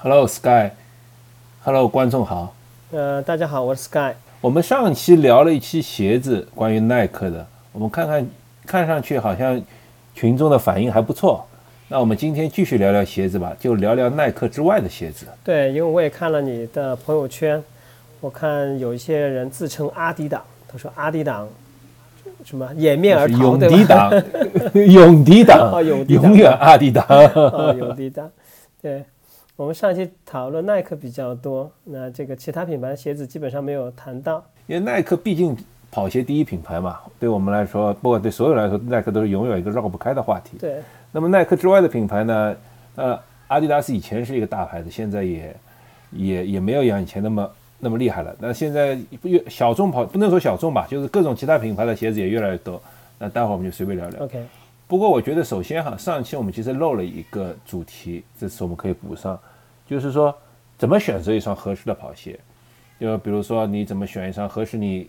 [0.00, 2.54] Hello Sky，Hello 观众好。
[2.92, 4.14] 呃，大家好，我是 Sky。
[4.40, 7.44] 我们上期聊了一期鞋子，关于耐克的。
[7.72, 8.30] 我们看看，
[8.64, 9.60] 看上去好像
[10.14, 11.44] 群众的反应还不错。
[11.88, 15.26] 那我们今天继续聊聊鞋子吧，就聊聊耐克之外的鞋子。
[15.42, 17.60] 对，因为我也看了你的朋友圈，
[18.20, 21.48] 我看有一些人自称阿迪党，他说阿迪党
[22.44, 24.12] 什么掩面而逃，永迪党，
[24.86, 27.04] 永迪党，永远阿迪党，
[27.76, 28.30] 永迪党，
[28.80, 29.02] 对。
[29.58, 35.56] 我们上期讨论耐克比较多，那这个其他品牌的鞋子基本上没有谈到，因为耐克毕竟
[35.90, 40.56] 跑鞋第一品牌嘛，对我们来说，不管对所有人来说，耐克都是永远一个绕不开的话题。
[40.60, 40.80] 对。
[41.10, 42.56] 那么耐克之外的品牌呢？
[42.94, 43.18] 呃，
[43.48, 45.56] 阿迪达斯以前是一个大牌子，现在也
[46.12, 48.32] 也也没有像以前那么那么厉害了。
[48.38, 52.80] 那现在越小众跑不能说小众吧，就是各种其他品牌的鞋子也越来越多。
[53.18, 54.22] 那待会儿我们就随便聊聊。
[54.22, 54.40] OK。
[54.86, 59.38] 不过我觉得首先哈，上期我们其实漏了一个主题，这次我们可以补上。
[59.88, 60.32] 就是说，
[60.76, 62.38] 怎么选择一双合适的跑鞋？
[63.00, 65.08] 就比如说，你怎么选一双合适你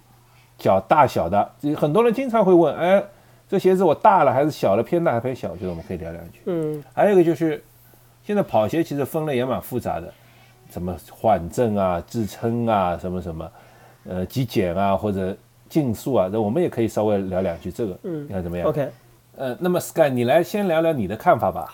[0.58, 1.52] 脚大小的？
[1.76, 3.04] 很多人经常会问，哎，
[3.50, 4.84] 这鞋子我大了还是小了？
[4.84, 5.52] 偏大还是偏小？
[5.52, 6.40] 我觉得我们可以聊两句。
[6.46, 6.84] 嗯。
[6.94, 7.62] 还有一个就是，
[8.24, 10.14] 现在跑鞋其实分类也蛮复杂的，
[10.72, 13.52] 什么缓震啊、支撑啊、什么什么，
[14.06, 15.36] 呃，极简啊或者
[15.68, 17.98] 竞速啊，那我们也可以稍微聊两句这个。
[18.04, 18.24] 嗯。
[18.26, 18.90] 你看怎么样？OK。
[19.36, 21.74] 呃，那么 Sky，你来先聊聊你的看法吧。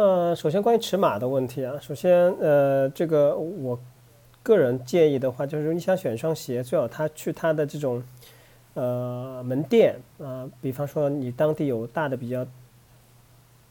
[0.00, 3.78] 呃，首先关于尺码的问题啊，首先呃，这个我
[4.42, 8.02] 个人建议的话，就是你想选一双鞋，最好他去他的这种
[8.72, 12.46] 呃门店啊，比方说你当地有大的比较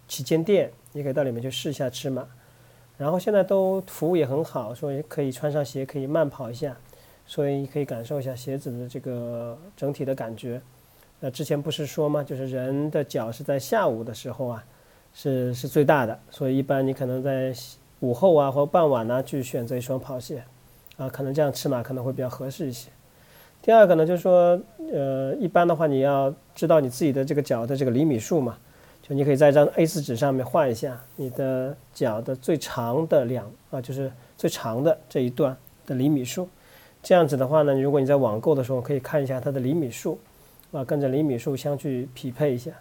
[0.07, 2.27] 旗舰店，你可以到里面去试一下尺码。
[2.95, 6.77] 然后现在都服务也很好，所以可以穿上鞋可以慢跑一下，
[7.25, 10.61] 所以你可以感受一下鞋子的这个整体的感觉。
[11.19, 12.23] 那之前不是说吗？
[12.23, 14.63] 就是人的脚是在下午的时候啊。
[15.13, 17.53] 是是最大的，所以一般你可能在
[17.99, 20.43] 午后啊或傍晚呢去选择一双跑鞋，
[20.97, 22.89] 啊，可能这样尺码可能会比较合适一些。
[23.61, 24.57] 第二个呢，就是说，
[24.93, 28.57] 呃，一般的话你要知道你自己的这个脚的这个厘米数嘛，
[29.01, 36.47] 就你可以在一张 A4 纸上面画一下你的脚的最长的两啊，就是最长的这一段的厘米数。
[37.03, 40.17] 这样子的话呢，如果你在网购的时候可以看一下它的厘米数，
[40.71, 42.71] 啊，跟着厘米数相去匹配一下。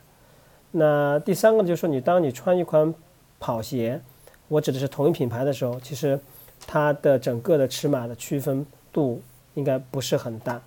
[0.71, 2.95] 那第三个就是说，你当你穿一款
[3.41, 4.01] 跑鞋，
[4.49, 6.21] 我指的是同一品牌的时候，其实
[6.67, 9.23] 它的整个的尺码的区分度
[9.55, 10.61] 应该不是很大。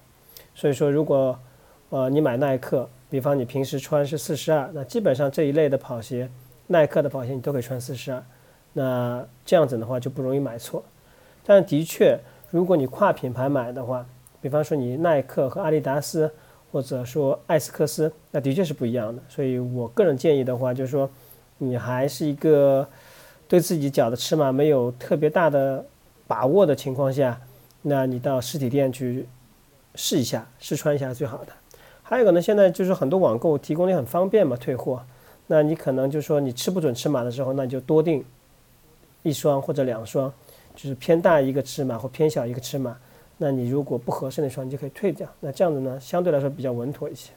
[0.56, 1.38] 所以说，如果
[1.90, 6.28] 呃你买耐克，比方你平时穿是四十二，那基本上这一类的跑鞋，
[6.68, 8.24] 耐克的跑鞋你都可以穿四十二。
[8.74, 10.84] 那这样子的话就不容易买错。
[11.46, 12.18] 但的确，
[12.50, 14.06] 如果你跨品牌买的话，
[14.42, 16.32] 比方说你耐克和阿迪达斯。
[16.72, 19.22] 或者说艾斯克斯，那的确是不一样的。
[19.28, 21.10] 所以我个人建议的话，就是说，
[21.58, 22.88] 你还是一个
[23.48, 25.86] 对自己脚的尺码没有特别大的
[26.28, 27.42] 把握的情况下，
[27.82, 29.28] 那你到实体店去
[29.96, 31.52] 试一下、试穿一下最好的。
[32.02, 35.04] 还有一个呢，现在就是很多网购提供的很方便嘛，退货。
[35.48, 38.24] 那你可能就是说你吃不准尺码的时候，那你就多订
[39.24, 40.32] 一双或者两双，
[40.74, 42.98] 就是偏大一个尺码或偏小一个尺码。
[43.44, 45.28] 那你如果不合适的时候，你就可以退掉。
[45.40, 47.32] 那这样子呢，相对来说比较稳妥一些。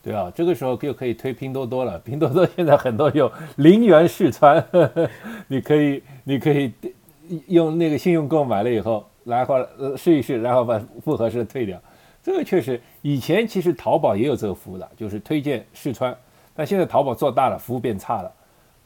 [0.00, 1.98] 对啊，这个时候就可以推拼多多了。
[2.06, 4.64] 拼多多现在很多有零元试穿，
[5.48, 6.72] 你可以你可以
[7.48, 11.76] 用那个信用购买了以后，然后呃试一试，然后把不合适的退掉。
[12.22, 16.16] 这个确实，以前其实淘宝也有这个服务的，就是推荐试穿。
[16.54, 18.32] 但现在淘宝做大了，服务变差了，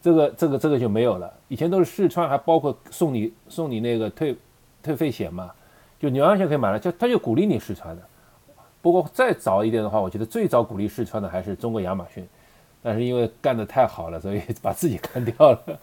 [0.01, 1.31] 这个这个这个就没有了。
[1.49, 4.35] 以前都是试穿，还包括送你送你那个退
[4.89, 5.53] 退费险嘛。
[6.01, 8.03] 就你完全可以买了，就他就鼓励你试穿的。
[8.81, 12.27] 不过再早一点的话，我觉得最早鼓励试穿的还是中国亚马逊，
[12.81, 15.81] 但是因为干得太好了，所以 把自己干掉了。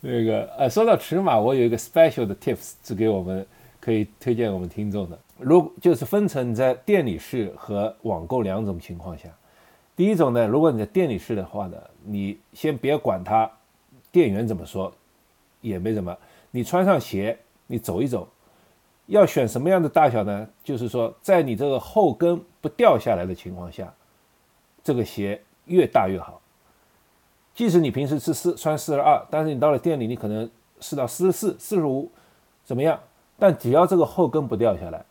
[0.00, 3.46] 那个呃，说到尺码，我有一个 special 的 tips 是给我们
[3.80, 5.18] 可以推荐我们听众的。
[5.38, 9.28] 如就是分成在店里试和网购两种情况下。
[9.94, 13.48] 第一种呢，如果你在店里试的话呢，你先别管他
[14.10, 14.92] 店员怎么说，
[15.60, 16.14] 也没怎么，
[16.50, 18.28] 你穿上鞋，你走一走。
[19.06, 20.48] 要选什么样的大小呢？
[20.64, 23.94] 就是说，在你这个后跟不掉下来的情况下，
[24.82, 26.40] 这个鞋越大越好。
[27.54, 32.10] 即使你平时是四穿四十二，但是你到了店里，你可能试到四十四、四十五，
[32.64, 32.98] 怎么样？
[33.38, 35.04] 但只要这个后跟不掉下来，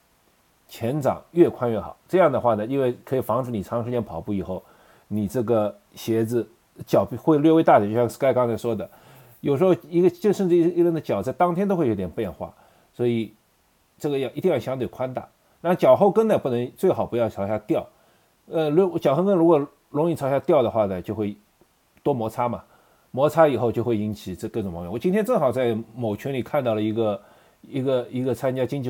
[0.67, 1.95] 前掌越宽越好。
[2.07, 4.61] 这样的话呢，因为可以防止你长时间跑步以后，
[5.07, 6.45] 你这个鞋子
[6.85, 7.89] 脚会略微大点。
[7.89, 8.89] 就像 Sky 刚才说的，
[9.41, 12.53] 有时候一个就甚至一个人的脚在当天都会有点变化，
[12.93, 13.33] 所以。
[13.97, 15.25] 这个要一定要相对宽大，
[15.61, 17.87] 那脚后跟呢不能最好不要朝下掉，
[18.51, 21.33] 呃，如脚后跟如果容易朝下掉的话呢，就会
[22.03, 22.61] 多摩擦嘛，
[23.11, 24.91] 摩擦以后就会引起这各种毛病。
[24.91, 27.21] 我今天正好在某群里看到了一个
[27.61, 28.89] 一个一个参加金鸡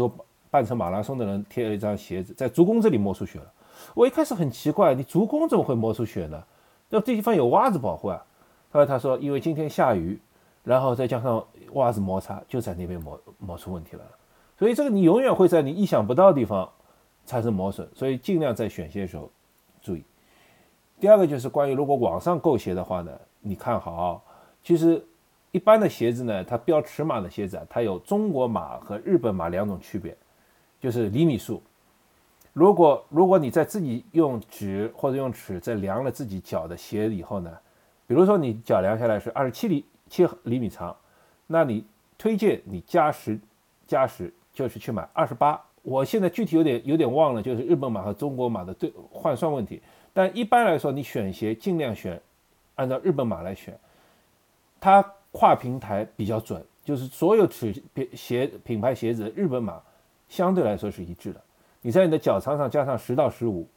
[0.49, 3.45] 半程马拉松的人贴了一张鞋子，在足弓这里磨出血了。
[3.93, 6.43] 我一开始很奇怪，你足弓怎么会磨出血呢？
[6.89, 8.25] 那这地方有袜子保护啊。
[8.71, 10.19] 后来他说，因为今天下雨，
[10.65, 11.41] 然后再加上
[11.73, 14.11] 袜子摩擦，就在那边磨磨出问题来了。
[14.59, 16.69] 所以这个你永远会在你意想不到的地方
[17.25, 19.31] 产生磨损，所以尽量在选鞋的时候
[19.81, 20.03] 注意。
[20.99, 24.23] 第二个就是关于如果网上购鞋的话呢，你看好，
[24.63, 25.05] 其实
[25.51, 30.17] 一般的鞋子呢，它标尺码的鞋子啊，它有中国码和日本码两种区别，
[30.79, 31.61] 就是厘米数。
[32.53, 37.51] 如果如果你在自己用指或者用尺在量了自己脚的鞋以后呢，
[38.07, 40.95] 比如说你脚量下来是二十七厘七厘米长，
[41.47, 41.85] 那你
[42.17, 43.39] 推荐你加十
[43.87, 44.33] 加十。
[44.55, 49.81] 就是去买二十八，我现在具体有点有点忘了，就是日本码和中国码的对换算问题。
[50.13, 52.21] 但一般来说，你选鞋尽量选
[52.75, 53.77] 按照日本码来选，
[54.79, 55.03] 它
[55.33, 57.75] 跨平台比较准，就是所有尺
[58.13, 59.81] 鞋品牌鞋子日本码
[60.29, 61.41] 相对来说是一致的。
[61.81, 63.67] 你在你的脚长上加上十到十五，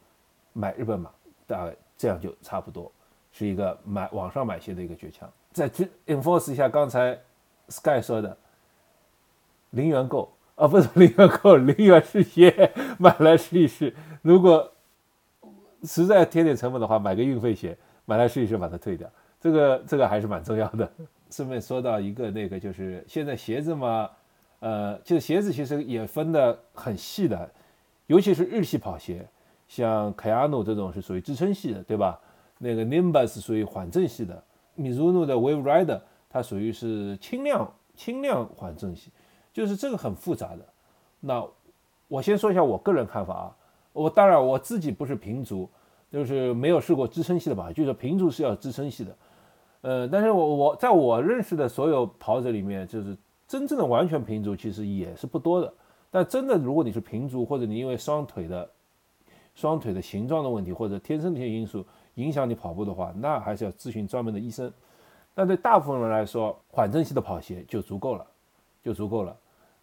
[0.53, 1.11] 买日本码，
[1.45, 2.89] 大概这样就差不多
[3.33, 5.27] 是一个买网上买鞋的一个诀窍。
[5.53, 7.19] 再去 enforce 一下刚才
[7.69, 8.37] Sky 说的
[9.71, 10.33] 零元购。
[10.57, 13.95] 啊，不是零元购，零元试鞋，买来试一试。
[14.23, 14.73] 如果
[15.85, 19.09] 实在添点成本的话，买个运费险，买来试一试，把它退掉。
[19.41, 20.91] 这个这个还是蛮重要的。
[21.31, 24.11] 顺便说到一个那个，就是现在鞋子嘛，
[24.59, 27.49] 呃，就是鞋子其实也分的很细的，
[28.09, 29.25] 尤其是日系跑鞋，
[29.69, 32.19] 像 Kayano 这种是属于支撑系的，对吧？
[32.59, 34.43] 那个 Nimbus 属于缓震系的
[34.79, 39.11] ，Mizuno 的 Wave Rider 它属于是轻量轻量缓震系。
[39.51, 40.65] 就是这个很复杂的，
[41.19, 41.45] 那
[42.07, 43.57] 我先说一下我个人看法啊。
[43.93, 45.69] 我当然我自己不是平足，
[46.13, 47.73] 就是没有试过支撑系的吧。
[47.73, 49.17] 就是平足是要支撑系的，
[49.81, 53.17] 呃，但是我我在我认识的所有跑者里面，就是
[53.49, 55.75] 真正的完全平足其实也是不多的。
[56.09, 58.71] 但真的如果你是平足，或者你因为双腿的
[59.57, 61.85] 双腿的形状的问题，或者天生的一些因素
[62.19, 64.73] 影响你跑步的话，那还是要咨询专门的医生。
[65.35, 68.27] 但对大部分人来说，缓震系的跑鞋就足够了，
[68.83, 69.37] 就足够了。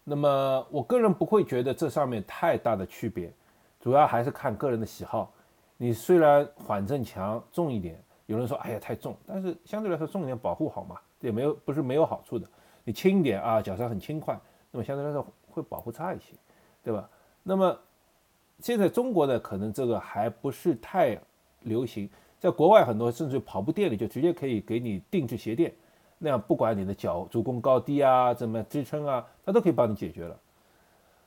[0.04, 3.32] 那么我个人不会觉得这上面太大的区别，
[3.80, 5.32] 主要还是看个人的喜好。
[5.78, 12.46] 你虽然缓震强重一点，有人说哎呀太重，但是相对来说重一点保护好嘛，也没有不是没有好处的。
[12.84, 14.38] 你轻一点啊，脚上很轻快，
[14.70, 16.34] 那么相对来说会保护差一些，
[16.84, 17.08] 对吧？
[17.42, 17.76] 那么
[18.60, 21.18] 现在中国的可能这个还不是太
[21.62, 25.72] 流行，在国外很多甚至跑步店里就直接可以给你定制鞋垫。
[26.18, 30.40] 那样不管你的脚足弓高低啊，怎么支撑啊，它都可以帮你解决了。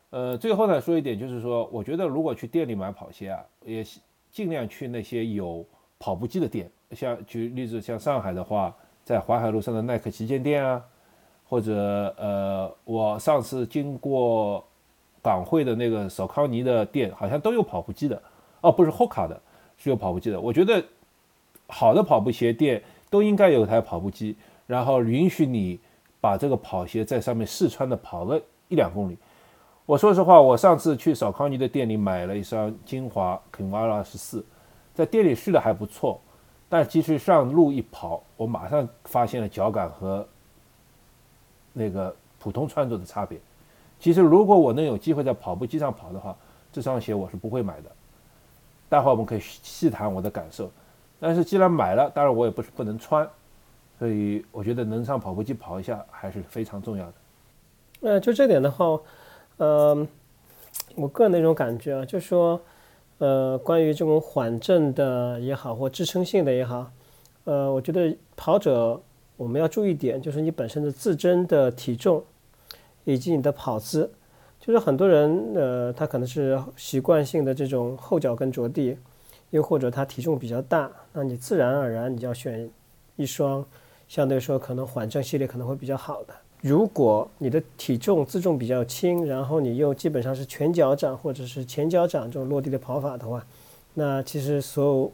[0.10, 3.86] 呃，最后呢说一点，就是说，我觉得如果去店里买跑鞋啊，也
[4.32, 5.64] 尽量去那些有
[6.00, 10.84] 跑步机的店，像举例子，像上海的话，在淮海路上的耐克旗舰店啊，
[11.48, 14.66] 或者呃，我上次经过
[15.22, 18.20] 港汇的那个索康尼的店，好像都有跑步机的。
[18.62, 19.40] 哦，不是 Hoka 的，
[19.78, 20.42] 是有跑步机的。
[20.42, 20.84] 我觉得
[21.70, 24.36] 好的跑步鞋店都应该有台跑步机。
[24.68, 25.80] 然后允许你
[26.22, 29.18] 把这个跑鞋在上面试穿的跑个一两公里。
[29.88, 34.46] 我说实话，我上次去少康尼的店里买了一双精华肯瓦拉十四，
[34.94, 36.22] 在店里试的还不错，
[36.70, 40.24] 但其实上路一跑，我马上发现了脚感和
[41.74, 43.40] 那个普通穿着的差别。
[44.00, 46.38] 其实如果我能有机会在跑步机上跑的话，
[46.72, 47.90] 这双鞋我是不会买的。
[48.88, 50.70] 待会儿我们可以细谈我的感受。
[51.20, 53.28] 但是既然买了，当然我也不是不能穿。
[54.00, 57.14] 所以我觉得能上跑步机跑一下还是非常重要的。
[58.00, 58.98] 呃，就这点的话，
[59.58, 60.08] 呃，
[60.96, 62.62] 我个人的一种感觉啊，就是说，
[63.18, 66.90] 呃，关于这种缓震的也好，或支撑性的也好，
[67.44, 69.02] 呃，我觉得跑者
[69.36, 72.24] 我们要注意点，就是你本身的自身的体重
[73.04, 74.10] 以及你的跑姿。
[74.62, 78.98] 就是很多人，呃，他可能是习惯性的这种后脚跟着地，
[79.52, 82.70] 又或者他体重比较大，那你自然而然你就要选
[83.16, 83.66] 一双。
[84.08, 86.34] 相对说，可能缓震系列可能会比较好的。
[86.62, 93.46] 如果你的体重自重比较轻，然后你又基本上是全脚掌或者是前脚掌这种落地的跑法的话，
[93.94, 95.14] 那其实所有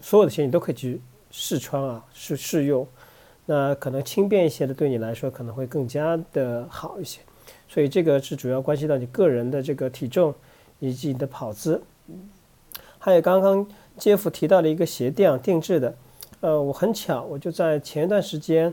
[0.00, 0.98] 所有的鞋你都可以去
[1.30, 2.86] 试穿啊，试试用。
[3.44, 7.20] 那可能轻便一些的对你来说可能会更加的好一些。
[7.68, 10.34] 所以这个是主要关系到你个人的这个体重
[10.78, 11.82] 以及你的跑姿。
[13.04, 13.66] 还有刚刚
[13.98, 15.92] 杰夫提到了一个鞋垫定制的。
[16.38, 18.72] 呃，我很巧，我就在前一段时间，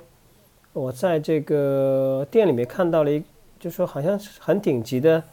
[0.71, 3.23] 我在这个店里面看到了一，
[3.59, 5.23] 就说好像是很顶级的，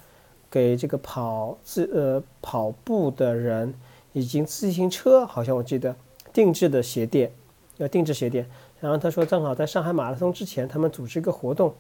[0.50, 3.74] 给这个跑自呃跑步的人
[4.14, 5.94] 以及自行车，好像我记得
[6.32, 7.30] 定制的鞋垫，
[7.76, 8.48] 要定制鞋垫，
[8.80, 11.74] 然后他说正好在上海马拉松之前，他们组织一个活动，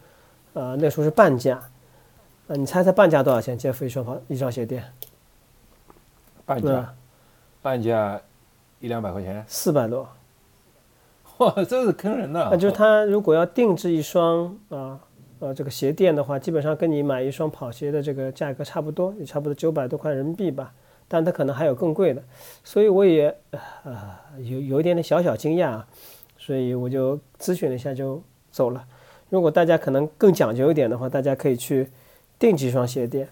[0.52, 1.62] 呃，那时候是半价，
[2.48, 3.56] 呃，你猜猜半价多少钱？
[3.56, 3.86] 杰夫？
[3.86, 4.84] 一双跑一双鞋垫，
[6.46, 6.94] 半价，
[7.66, 8.20] 半价
[8.78, 10.08] 一两百块钱，四百多，
[11.38, 12.48] 哇，这是坑人的。
[12.48, 15.00] 那就是他如果要定制一双啊。
[15.38, 20.72] 呃，这个鞋垫的话，基本上跟你买一双跑鞋的这个价格差不多，也差不多九百多块人民币吧。
[21.08, 22.22] 但它可能还有更贵的，
[22.64, 25.82] 所以我也啊有有一点点小小惊讶，
[26.38, 28.82] 所以我就咨询了一下就走了。
[29.28, 31.90] 如果大家可能更讲究一点的话，大家可以去
[32.38, 33.28] 订几双鞋垫。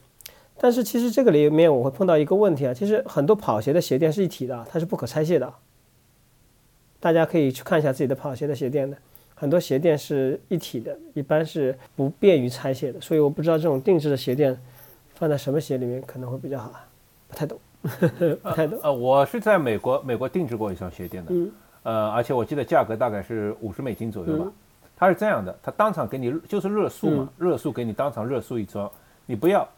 [0.59, 5.53] 但是其实这个里面我会碰到一个问题啊，其实很多跑鞋的鞋垫是一体的，它是不可拆卸的。
[7.01, 8.97] 大家可以去看一下自己的跑鞋的鞋垫的。
[9.37, 14.57] 很多鞋垫是一体的，一般是不便于拆卸的，所以我不知道这种定制的鞋垫
[15.17, 16.73] 放在什么鞋里面可能会比较好，
[17.27, 18.79] 不太懂， 不太懂。
[18.81, 24.51] 呃，我是在美国，美国定制过一双鞋垫的，嗯，呃，而且我记得价格大概是五十美金左右吧。
[24.97, 28.91] 它是这样的，它当场给你就是热塑嘛，热塑给你当场热塑一双，
[29.27, 29.69] 你不要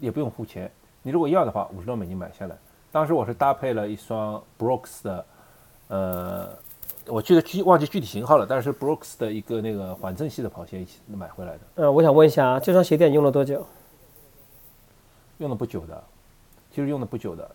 [0.00, 0.70] 也不用付钱，
[1.02, 2.56] 你如果要的话，五十多美金买下来。
[2.90, 5.26] 当时我是搭配了一双 Brooks 的，
[5.88, 6.48] 呃。
[7.06, 11.60] 我记得具忘记具体型号了，但是 Brooks 的一个那个缓震系的跑鞋一起买回来的。
[11.76, 13.66] 呃，我想问一下啊，这双鞋垫用了多久？
[15.38, 16.04] 用了不久的，
[16.70, 17.50] 其实用的不久的。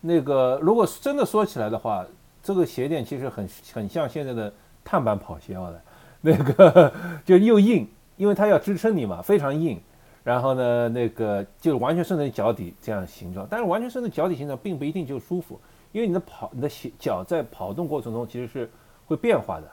[0.00, 2.04] 那个如果真的说起来的话，
[2.42, 4.52] 这个鞋垫其实很很像现在的
[4.84, 5.82] 碳板跑鞋的，
[6.20, 6.92] 那个
[7.24, 9.80] 就又硬，因为它要支撑你嘛，非常硬。
[10.24, 15.60] 然后呢，那个就完全顺着脚底这样形状，但是完全顺着脚底形状并不一定就舒服。
[15.90, 18.70] 因为你的跑，你的鞋脚在跑动过程中其实是
[19.04, 19.66] 会变化的，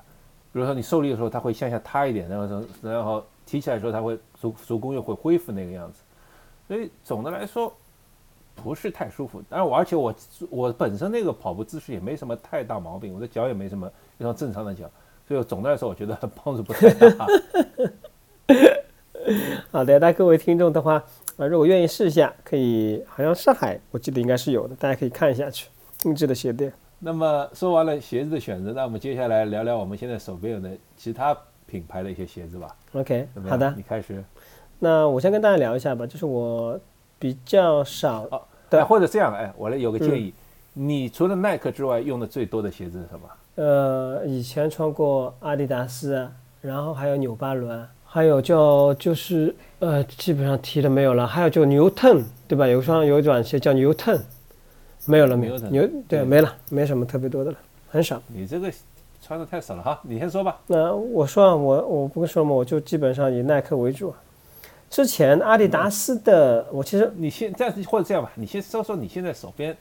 [0.52, 6.02] 比如说你受力的时候，它会向下塌一点，然后然后提起来的时候，它会足足弓又会恢复那个样子，
[6.68, 7.72] 所以总的来说
[8.56, 9.42] 不是太舒服。
[9.48, 10.14] 但是我而且我
[10.50, 14.90] 我本身那个跑步姿势也没什么太大毛病，我的脚也没什么非常正常的脚，
[15.26, 17.28] 所以总的来说我觉得 帮助不太大。
[19.72, 21.04] 好的，那各位听众的话，
[21.38, 25.68] 啊，如果愿意试一下，可以，好像上海我记得应该是有的，大家可以看一下去。
[25.98, 26.72] 定制的鞋垫。
[27.00, 32.74] 那么说完了鞋子的选择，那我们接下来聊聊我们现在手边有的其他品牌的一些鞋子吧。
[32.94, 34.24] OK，好的，你开始。
[34.80, 36.80] 那我先跟大家聊一下吧，就是我
[37.18, 40.34] 比较少哦，对，或者这样，哎，我来有个建议，
[40.74, 43.30] 你除了耐克之外，用的最多的鞋子是什么？
[43.56, 46.30] 呃，以前穿过阿迪达斯，
[46.62, 52.68] 然后还有纽巴伦，还有叫就是呃，基本上提的没有了，还有就牛腾，对吧？
[52.68, 54.20] 有双有一双鞋叫牛腾。
[55.06, 57.58] 没有了，没有牛对，没了，没什么特别多的了，
[57.90, 58.22] 很少。
[58.28, 58.72] 你这个
[59.22, 60.60] 穿的太少了哈，你先说吧。
[60.68, 64.14] 那我说啊，我我不说嘛，我就基本上以耐克为主。
[64.90, 69.76] 之前阿迪达斯的，我其实你先这样或者这样吧，你先说说你现在手边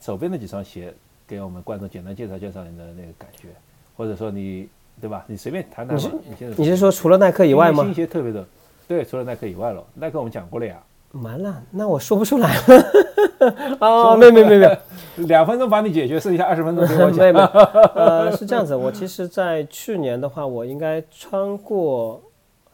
[0.00, 0.94] 手边那几双鞋，
[1.26, 3.48] 给我们观众简单介绍介绍你的那个感觉，
[3.96, 4.68] 或者说你
[5.00, 5.24] 对吧？
[5.26, 6.10] 你随便谈谈吧。
[6.28, 7.82] 你现在你是说除了耐克以外吗？
[8.10, 8.44] 特别的，
[8.86, 9.82] 对，除了耐克以外了。
[9.94, 10.76] 耐克我们讲过了呀。
[11.12, 13.78] 完了，那我说不出来了。
[13.80, 14.78] 啊，没没没没，
[15.26, 17.18] 两分钟把你解决，剩下二十分钟给我讲。
[17.18, 17.40] 没没，
[17.96, 18.76] 呃，是这样子。
[18.76, 22.22] 我其实，在去年的话，我应该穿过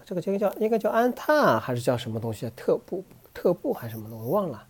[0.04, 2.50] 这个，这个叫应该叫安踏还是叫什么东西？
[2.54, 3.02] 特步、
[3.32, 4.24] 特步还是什么东西？
[4.24, 4.62] 我忘了。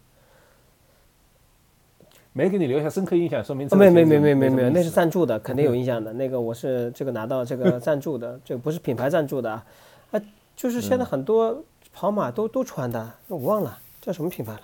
[2.37, 6.13] 没给你留下深刻印象，说明没没没没没没有，那是赞助的， 肯定有印象的。
[6.13, 9.65] 那个我是这个拿到这个赞助的， 这个不是品牌赞助的啊。
[10.11, 10.21] 啊，
[10.55, 11.65] 就是现在很多。
[11.99, 14.61] 跑马都都穿的，我忘了叫什么品牌了。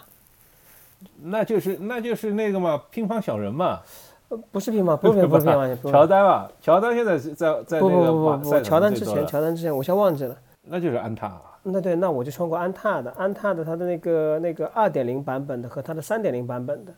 [1.23, 3.81] 那就是那就是那个嘛，乒乓小人嘛。
[4.29, 5.91] 呃，不是乒乓，不是乒乓，不是乒乓。
[5.91, 10.37] 乔丹嘛，乔丹现在是在在那个不不不不，乔丹之前，乔丹之前，我先忘记了。
[10.65, 11.41] 那就是安踏。
[11.63, 16.93] 那对，那我就穿过安踏的，安踏的它的那个那个二点零版本的和它的三点零版本的。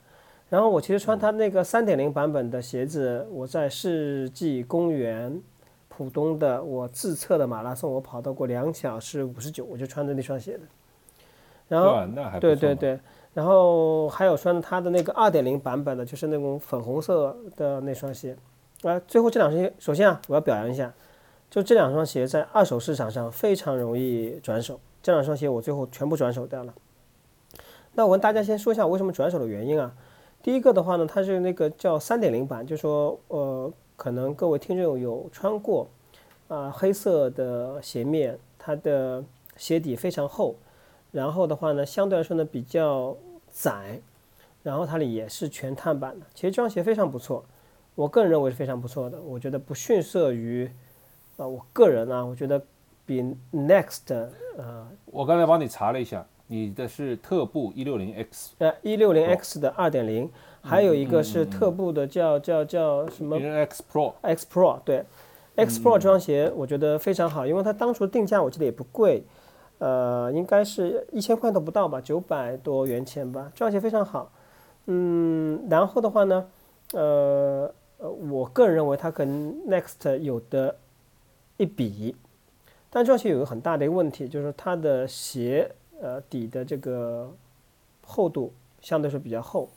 [0.54, 5.42] 然后我其实穿它那个三点零版本的鞋子，我在世纪公园。
[5.88, 10.60] 浦东的我自测的马拉松，我跑到过两小时五十九，我就穿着那双鞋的。
[11.68, 12.04] 然后，
[12.40, 12.98] 对对对，
[13.32, 18.36] 然后还有穿它的那个二点零版本的，就是那种粉红色的那双鞋。
[18.82, 20.92] 啊，最后这两双鞋，首先啊，我要表扬一下，
[21.48, 24.80] 就这两双鞋在二手市场上非常容易转手。
[25.00, 26.74] 这两双鞋我最后全部转手掉了。
[27.94, 29.94] 那我跟大家先说一下为什么转手的原因啊。
[30.44, 33.72] 第一个的话呢，它是那个叫三点零版，就说呃。
[33.96, 35.86] 可能各位听众有穿过，
[36.48, 39.22] 啊，黑色的鞋面，它的
[39.56, 40.56] 鞋底非常厚，
[41.12, 43.16] 然后的话呢，相对来说呢比较
[43.52, 44.00] 窄，
[44.64, 46.26] 然后它里也是全碳板的。
[46.34, 47.44] 其实这双鞋非常不错，
[47.94, 49.22] 我个人认为是非常不错的。
[49.22, 50.68] 我觉得不逊色于，
[51.36, 52.60] 啊，我个人啊，我觉得
[53.06, 53.22] 比
[53.52, 54.12] Next，
[54.58, 60.30] 呃，我刚才帮你查了一下，你的是特步一六零 X，呃，一六零 X 的二点零。
[60.66, 64.14] 还有一个是特步的，叫叫叫什么？X Pro。
[64.22, 65.04] X Pro 对
[65.56, 69.22] ，Explore 这双鞋我觉得非常好，因为它当初定价我记得也不贵，
[69.76, 73.52] 呃，应该是一千块都不到吧，九百多元钱吧。
[73.52, 74.32] 这双鞋非常好，
[74.86, 76.48] 嗯，然后的话呢，
[76.94, 80.74] 呃，呃，我个人认为它跟 Next 有的
[81.58, 82.16] 一比，
[82.88, 85.70] 但这双鞋有个很大的一个问题，就是它的鞋
[86.04, 87.32] 呃底的这个
[88.02, 89.70] 厚度相对是比较厚，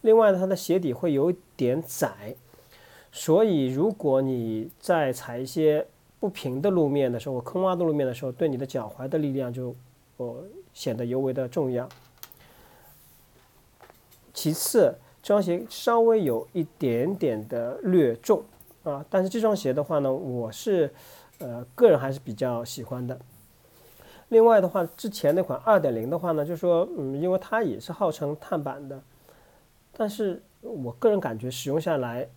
[0.00, 2.34] 另外呢，它的鞋底会有一点窄。
[3.12, 5.86] 所以，如果你在踩一些
[6.18, 9.74] 不平的路面的时候，坑洼的路面的时候，对你的脚踝的力量就，
[10.16, 10.44] 呃，
[10.74, 11.88] 显得尤为的重要。
[14.34, 18.42] 其次，这双鞋稍微有一点点的略重
[18.82, 20.92] 啊，但是这双鞋的话呢，我是，
[21.38, 23.18] 呃，个人还是比较喜欢的。
[24.28, 29.00] 另外的话，之前那款二点零的话呢，就说，嗯，因为它也是号称碳板的，
[29.96, 32.28] 但是我个人感觉使用下来。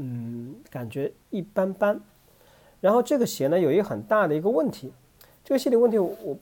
[0.00, 2.00] 嗯，感觉一般般。
[2.80, 4.92] 然后这个鞋呢，有一个很大的一个问题，
[5.42, 6.38] 这个鞋的问题，我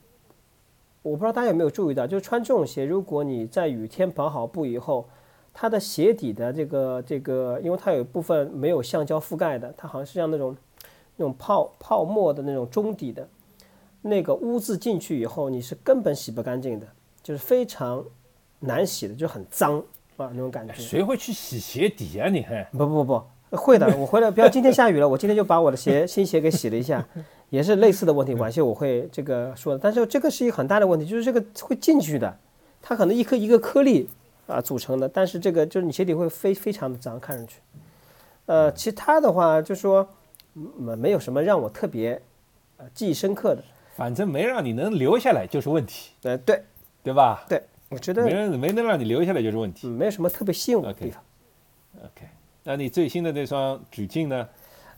[1.01, 5.09] 我不知道大家有没有注意到，就是穿这种鞋，如果你在雨天跑好步以后，
[5.55, 10.55] 它的鞋底的这个这个，因为它有一部分没有橡胶覆盖的，它好像是像那种
[11.17, 13.27] 那种泡泡沫的那种中底的，
[14.09, 16.87] 那个污渍进去以后，你是根本洗不干净的，
[17.23, 18.05] 就是非常
[18.61, 19.79] 难洗的，就很脏
[20.17, 20.73] 啊那种感觉。
[20.75, 22.29] 谁会去洗鞋底啊？
[22.29, 23.23] 你还不不不。
[23.51, 27.07] 会的，我回来不要今天下雨了，我今天就把我的鞋新鞋给洗了一下，
[27.49, 28.35] 也是类似的问题。
[28.35, 32.37] 晚些我会这个说的，但是这个是一个很大的问题，就是这个会进去的，
[32.83, 34.09] 它可能一颗一个颗粒
[34.49, 37.61] 啊组成的，但是这个就是你鞋底会非非常的脏，看上去。
[38.47, 40.07] 呃，其他的话就说
[40.53, 42.21] 没没有什么让我特别
[42.79, 43.63] 呃记忆深刻的，
[43.97, 46.11] 反正没让你能留下来就是问题。
[46.23, 46.63] 呃，对，
[47.03, 47.45] 对吧？
[47.49, 51.23] 对，我觉得没人没能让你留下来就是问题，没有什么特别吸引我的地方。
[51.99, 52.29] OK。
[52.63, 54.49] 那你最新的那双指镜呢？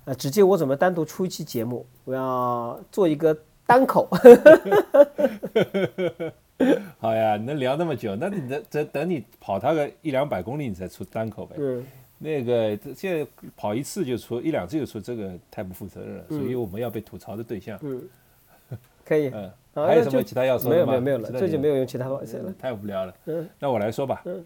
[0.04, 3.36] 呃，指镜我准备单独出一期节目，我要做一个
[3.66, 4.08] 单口。
[6.98, 11.54] 好呀，能聊那么久，那你等等等你跑它个一两百公里，你再出单口呗。
[11.58, 11.86] 嗯。
[12.18, 13.24] 那个现在
[13.56, 17.78] 跑一次就出一两次就出，这个太不负责任了，所以我们要被吐槽的对象。
[17.82, 18.02] 嗯。
[19.08, 19.28] 可以。
[19.28, 19.50] 嗯。
[19.74, 20.92] 还有什么其他要说的吗？
[20.92, 22.52] 没有没有没有了，这就没有用其他话说了。
[22.58, 23.14] 太无聊了。
[23.26, 23.48] 嗯。
[23.60, 24.22] 那我来说吧。
[24.24, 24.44] 嗯。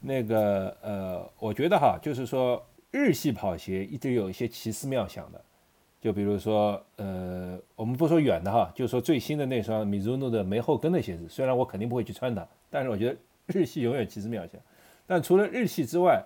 [0.00, 5.40] 那个呃，我觉得哈，就是说日系跑鞋一直有一些奇思妙想的，
[6.00, 14.60] 就比如说呃，我们不说远的哈，就说最新的那双 Mizuno 的没后跟的鞋子，虽然我肯定不会去穿它，但是我觉得日系永远奇思妙想。
[15.06, 16.22] 但除了日系之外，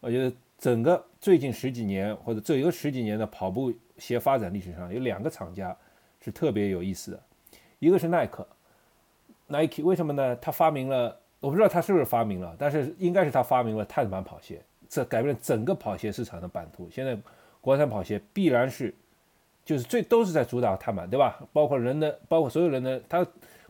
[0.00, 5.76] 我觉得整个最近十几年或者这一个十几年的跑步鞋发展历史上，有两个厂家
[6.24, 7.22] 是特别有意思的，
[7.78, 8.46] 一个是耐克
[9.48, 10.34] ，Nike 为什么呢？
[10.36, 11.20] 他发明了。
[11.40, 16.88] 我不知道他是不是发明了，但是应该是他发明了碳板跑鞋，这改变了整个跑鞋市场的版图。
[16.90, 17.14] 现在
[17.60, 18.94] 国产跑鞋必然是，
[19.62, 21.38] 就是最都是在主打碳板，对吧？
[21.52, 23.22] 包括人的，包括所有人的，他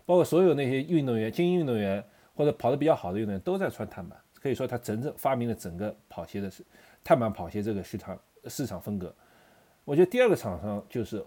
[0.06, 2.00] 包括所有那些运动员、精英运动员
[2.36, 4.16] 或者跑得比较好的运动员都在穿碳板。
[4.40, 6.62] 可以说他真正发明了整个跑鞋的是
[7.02, 9.12] 碳板跑鞋这个市场市场风格。
[9.84, 11.20] 我觉得第二个厂商就是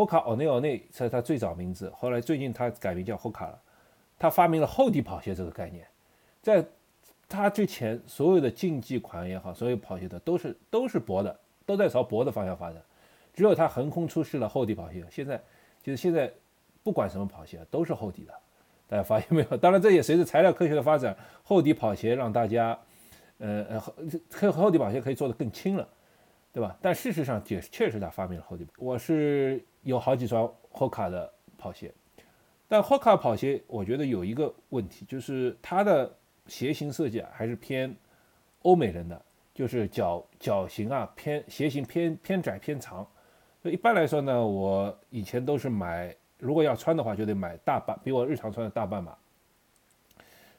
[0.00, 3.60] Hoka，Hoka 奥内奥内是他最早名字，后来最近他改名叫 Hoka 了。
[4.18, 5.86] 他发明了厚底跑鞋这个概念，
[6.42, 6.64] 在
[7.28, 12.82] 他之前，所有的竞技款也好，所有跑鞋的都是都是薄的，都在朝薄的方向发展。
[13.32, 15.04] 只有他横空出世了厚底跑鞋。
[15.10, 15.40] 现在
[15.82, 16.30] 就是现在，
[16.82, 18.34] 不管什么跑鞋都是厚底的，
[18.88, 19.56] 大家发现没有？
[19.56, 22.78] 当然，这也随着材料科学的发展，厚底跑鞋让大家，
[23.38, 25.88] 呃呃，厚厚底跑鞋可以做得更轻了，
[26.52, 26.76] 对吧？
[26.82, 28.66] 但事实上，也确实他发明了厚底。
[28.76, 31.92] 我是有好几双 Hoka 的跑鞋。
[32.68, 36.16] 但 Hoka 跑鞋，我觉得有一个问题，就是它的
[36.46, 37.94] 鞋型设计啊，还是偏
[38.62, 39.20] 欧美人的，
[39.52, 43.06] 就是脚脚型啊偏鞋型偏偏窄偏长。
[43.62, 49.16] 一般来说呢，我以前都是买，如果要穿的话，就得买大半，比我日常穿的大半码。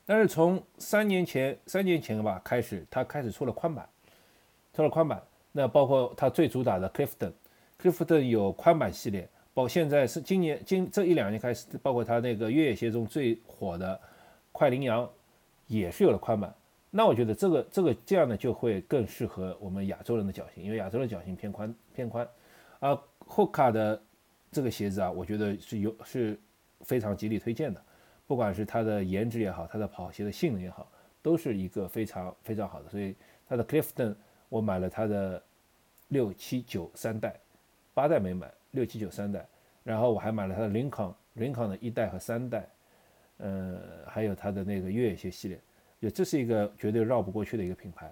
[0.05, 3.87] 但是从三年前三年前吧开始，它开始出了宽版，
[4.73, 7.31] 出了宽版，那包括它最主打的 Clifton
[7.81, 9.27] Clifton 有宽版系列。
[9.53, 13.99] 包括现在是今年今这一两年开始，包括它那个越野鞋中最火的
[14.53, 15.09] 快羚羊，
[15.67, 16.55] 也是有了宽版。
[16.89, 22.25] 那我觉得这个这个这样呢，就会更适合我们亚洲人的脚型，因为亚洲的脚型偏宽偏宽。
[22.79, 24.01] 而 Hoka 的
[24.53, 26.39] 这个鞋子啊，我觉得是有是
[26.81, 27.83] 非常极力推荐的，
[28.25, 30.89] 不管是它的颜值也好，它的跑鞋的性能也好，
[31.21, 32.89] 都是一个非常非常好的。
[32.89, 33.15] 所以
[33.49, 34.15] 它的 Clifton
[34.47, 35.43] 我买了它的
[36.07, 37.37] 六七九三代，
[37.93, 38.51] 八代没买。
[38.71, 39.45] 六七九三代，
[39.83, 42.65] 然后我还买了它的林肯，林肯的一代和三代，
[43.35, 45.59] 呃，还有它的那个越野鞋系列，
[45.99, 48.09] 就这是一个绝对绕不过去的一个品牌。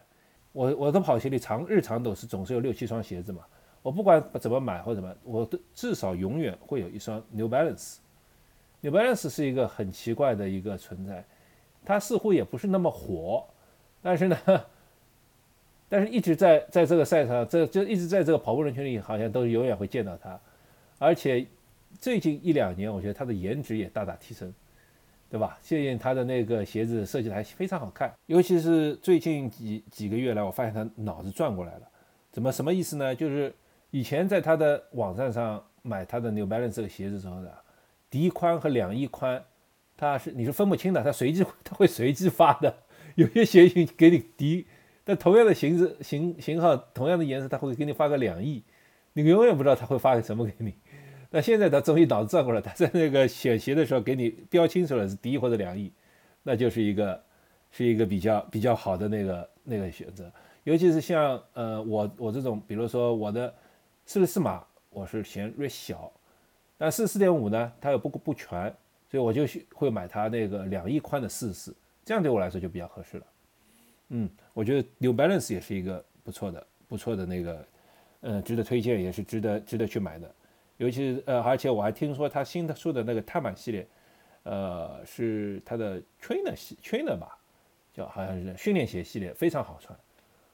[0.51, 3.45] 我我的跑鞋里常日常都是总是有六七双鞋子嘛，
[3.81, 7.99] 我不管怎么买或怎么，我都至少永远会有一双 New Balance。
[8.81, 11.23] New Balance 是一个很奇怪的一个存在，
[11.85, 13.47] 它似乎也不是那么火，
[14.01, 14.37] 但是呢，
[15.89, 20.39] 但是一直在在这个赛场，这就一直在这个跑步人群里，好像都永远会见到他。
[20.99, 21.45] 而且
[21.99, 24.53] 最近一两年，我觉得他的颜值也大大提升，
[25.29, 25.57] 对吧？
[25.61, 31.89] 最近他的那个鞋子设计的还非常好看，尤其是最近几几个月来，我发现他脑子转过来了。
[32.31, 33.15] 怎么什么意思呢？
[33.15, 33.51] 就是
[33.89, 37.51] 以前在他的网站上买他的 New Balance 这个鞋子时候的
[38.09, 39.43] 底宽和两翼宽，
[39.97, 42.75] 它是你是分不清的，它随机它会随机发的。
[43.15, 44.67] 有些鞋型给你底，
[45.03, 48.63] 但同样的型子型型号，同样的颜色，它会给你发个两亿，
[49.13, 50.73] 你永远不知道它会发个什么给你。
[51.31, 55.91] 那现在他终于脑子转过来，他在那个选鞋的时候给你标清楚了是第一或者两亿，
[56.41, 57.23] 那就是一个
[57.69, 60.31] 是一个比较比较好的那个那个选择。
[60.63, 63.53] 尤其是像呃我我这种，比如说我的
[64.07, 66.11] 四十四码，我是嫌略小，
[66.79, 68.63] 但四十四点五呢，它又不不全，
[69.09, 69.43] 所以我就
[69.75, 73.23] 会买它那个两亿宽的四十四，这样对我来说就比较合适了。
[74.09, 77.67] 嗯，我觉得 New Balance 也是一个不错的不错的那个，
[78.21, 80.33] 嗯，值得推荐，也是值得值得去买的。
[80.77, 83.87] 尤其是呃，而且我还听说他新的出的那个碳板系列，
[84.43, 87.37] 呃，是他的 Trainer 系 Trainer 吧，
[87.93, 89.97] 叫好像是训练鞋系列，非常好穿。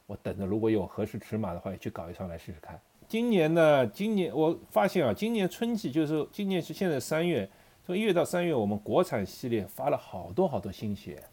[0.07, 2.79] 我等着，如果有合适尺码的话，也去搞一双来试试看。
[3.07, 7.47] 今年呢，今年我发现啊，今年春季就是今年是现在三月，
[7.83, 11.23] 从一月到三月，我们国产系列发了好多好多新鞋，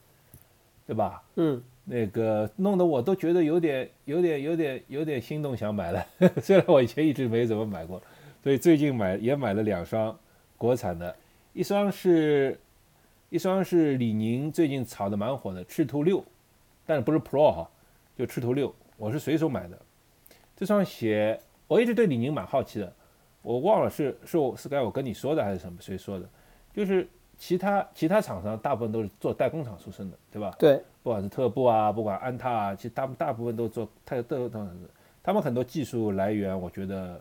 [0.87, 1.23] 对吧？
[1.37, 6.07] 嗯，那个弄得我都觉得有点、有点、有点、有点心动，想买了。
[6.41, 8.01] 虽然我以前一直没怎么买过，
[8.43, 10.17] 所以最近买也买了两双
[10.57, 11.15] 国产的，
[11.53, 12.59] 一双是，
[13.31, 16.25] 一双是李宁最近炒的蛮火的赤兔六，
[16.87, 17.69] 但是不是 Pro 哈。
[18.15, 19.79] 就赤兔六，我是随手买的。
[20.55, 22.93] 这双鞋我一直对李宁蛮好奇的，
[23.41, 26.29] 我忘了是是我是该我跟你说的还是什么谁说的？
[26.75, 30.55] 就是其他其他厂商大部分都是做代工厂出身的，对吧？
[30.59, 34.67] 对，不管是特步啊，不管安踏啊，其实大大部分都做太都都
[35.23, 37.21] 他们很多技术来源，我觉得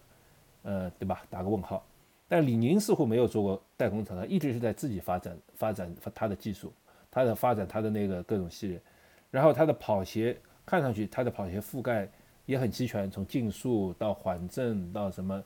[0.64, 1.24] 呃对吧？
[1.30, 1.84] 打个问号。
[2.28, 6.72] 但李宁似乎没有做过代工厂，他一直是在自己发展发展他的技术，
[7.10, 8.82] 他的发展他的那个各种系列，
[9.30, 10.38] 然后他的跑鞋。
[10.64, 12.08] 看上去他的跑鞋覆盖
[12.46, 15.44] 也很齐全，从竞速到缓震到什么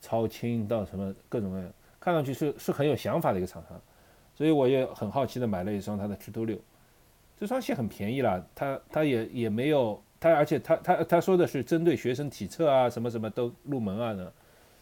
[0.00, 3.80] 超轻到什么各种各样，看上去是是很有想法的一个厂商，
[4.34, 6.58] 所以我也很好奇的买了一双他的赤兔六，
[7.44, 14.32] 这双鞋很便宜了，它它也也没有它，而且它它他说的是针对学生体测啊什么什么都入门啊的，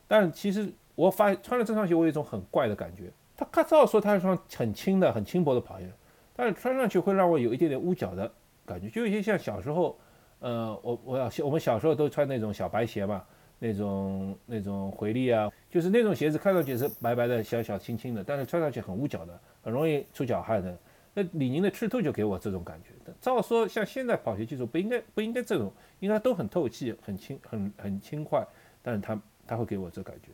[0.06, 5.90] 但其实我发穿了这双鞋，我有一种很怪的感觉，它它照说它是双很轻的很轻薄的跑鞋，
[6.36, 8.32] 但是穿上去会让我有一点点捂脚的。
[8.64, 9.98] 感觉就有些像小时候，
[10.38, 13.24] 呃，我我要我们小时候都穿那种小白鞋嘛，
[13.58, 20.78] 那种那种回力啊，就是那种鞋子看上去是白白的、小小轻轻的，但是穿上去很捂脚的，很容易出脚汗的。
[21.14, 23.12] 那李宁的赤兔就给我这种感觉。
[23.20, 28.46] 照说像现在跑鞋技术不应该不应该这种，应该都很透气、很轻、很很轻快，
[28.82, 30.28] 但是它它会给我这感觉。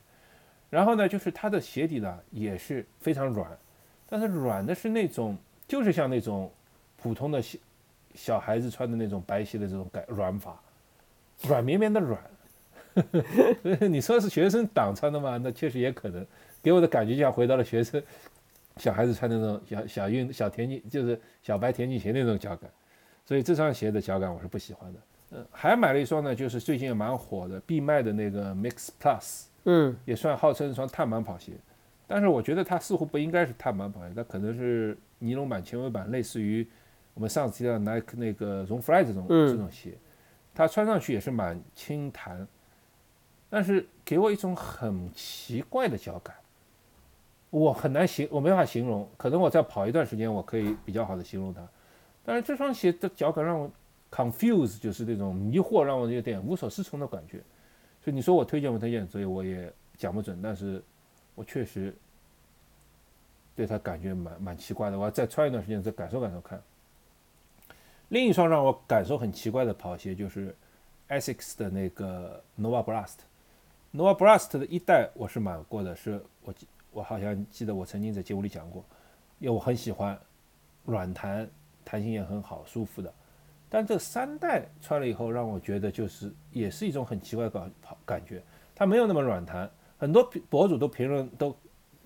[0.70, 3.50] 然后呢，就是它的鞋底呢也是非常软，
[4.08, 5.36] 但是软的是那种
[5.66, 6.50] 就是像那种
[6.96, 7.58] 普通的鞋。
[8.14, 10.60] 小孩子穿的那种白鞋的这种感软法，
[11.42, 12.20] 软绵绵的软。
[13.88, 15.38] 你说是学生党穿的吗？
[15.40, 16.26] 那确实也可能，
[16.60, 18.02] 给我的感觉就像回到了学生
[18.78, 22.70] 小孩子穿的那种小小运小田径，就是小白田径鞋那种脚感。
[23.24, 25.00] 所以这双鞋的脚感我是不喜欢的。
[25.32, 31.52] 嗯，还买了一双呢，就是最近也蛮火的，必卖的那个 Mix Plus，嗯，也算号称一双碳板跑鞋，
[32.06, 36.66] 但是我觉得它似乎不应该是碳板跑鞋，它可能是尼龙板、纤维板，类似于。
[37.14, 39.98] 我们上次提到 Nike 那个 Zoom Fly 这种这种鞋，
[40.54, 42.46] 它穿上去也是蛮轻弹，
[43.50, 46.36] 但是给我一种很奇怪的脚感，
[47.50, 49.08] 我很难形，我没法形容。
[49.16, 51.66] 可能我再跑一段时间，我可以比较好的形容它。
[52.24, 53.70] 但是这双鞋的脚感让我
[54.10, 57.38] confuse，就是那种迷惑，让我有点无所适从的感觉。
[58.02, 59.06] 所以你说我推荐不推荐？
[59.08, 60.40] 所以我也讲不准。
[60.42, 60.82] 但是
[61.34, 61.94] 我确实
[63.56, 64.98] 对它感觉蛮蛮奇怪的。
[64.98, 66.62] 我要再穿一段时间，再感受感受看。
[68.10, 70.54] 另一双让我感受很奇怪的跑鞋就是
[71.08, 73.16] Asics 的那个 Nova Blast。
[73.94, 76.52] Nova Blast 的一代我是买过的，是我
[76.90, 78.84] 我好像记得我曾经在节目里讲过，
[79.38, 80.18] 因为我很喜欢，
[80.84, 81.48] 软弹，
[81.84, 83.12] 弹性也很好，舒服的。
[83.68, 88.42] 但这三代穿了以后，让我觉得就是也是一种很奇怪的感跑感觉，
[88.74, 89.70] 它没有那么软弹。
[89.98, 91.56] 很多博主都评论都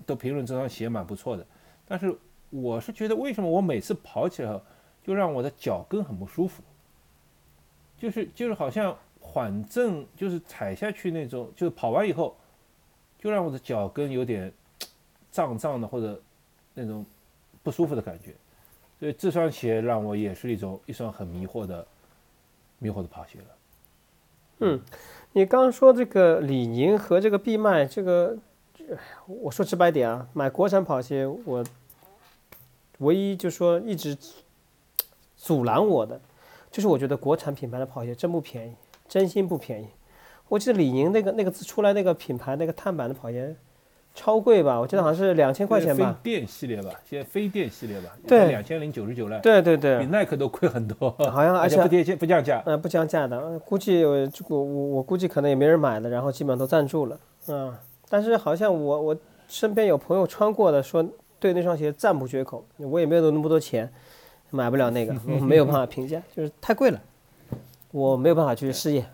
[0.05, 1.45] 都评论这双鞋蛮不错的，
[1.87, 2.15] 但是
[2.49, 4.59] 我是觉得为什么我每次跑起来。
[5.05, 6.63] 就让我的脚跟很不舒服，
[7.97, 12.37] 就是就是好像缓震，就是踩下去那种，就是跑完以后，
[13.19, 14.49] 就让我的脚跟有点
[15.33, 16.21] 胀胀的或者
[16.75, 17.03] 那种
[17.63, 18.33] 不舒服的感觉。
[18.99, 21.85] 所以这双鞋让我也是一种一双很迷惑的
[22.77, 23.45] 迷惑的跑鞋了。
[24.59, 24.79] 嗯，
[25.33, 28.37] 你刚刚说这个李宁和这个必迈，这个
[29.25, 31.65] 我说直白点啊，买国产跑鞋，我
[32.99, 34.15] 唯一就说一直
[35.35, 36.21] 阻拦我的，
[36.71, 38.75] 就是我觉得国产品牌的跑鞋真不便宜，
[39.09, 39.87] 真心不便宜。
[40.47, 43.53] 我记得李宁那个那个出来那个品牌那个碳板的跑鞋。
[44.15, 44.79] 超贵吧？
[44.79, 46.11] 我记得好像是两千块钱吧。
[46.23, 49.39] 飞电系列吧，现在飞电系列吧，对，两千零九十九了。
[49.39, 51.09] 对对对，比耐克都贵很多。
[51.09, 52.61] 好像 而且不跌不降价。
[52.67, 57.19] 嗯，不降价的，估计我我我估计可能也没人买了，然后基本上都赞助了。
[57.47, 57.73] 嗯，
[58.07, 61.03] 但是好像我我身边有朋友穿过的，说
[61.39, 62.63] 对那双鞋赞不绝口。
[62.77, 63.91] 我也没有那么多钱，
[64.51, 67.01] 买不了那个， 我没有办法评价，就是太贵了，
[67.89, 69.09] 我没有办法去试验。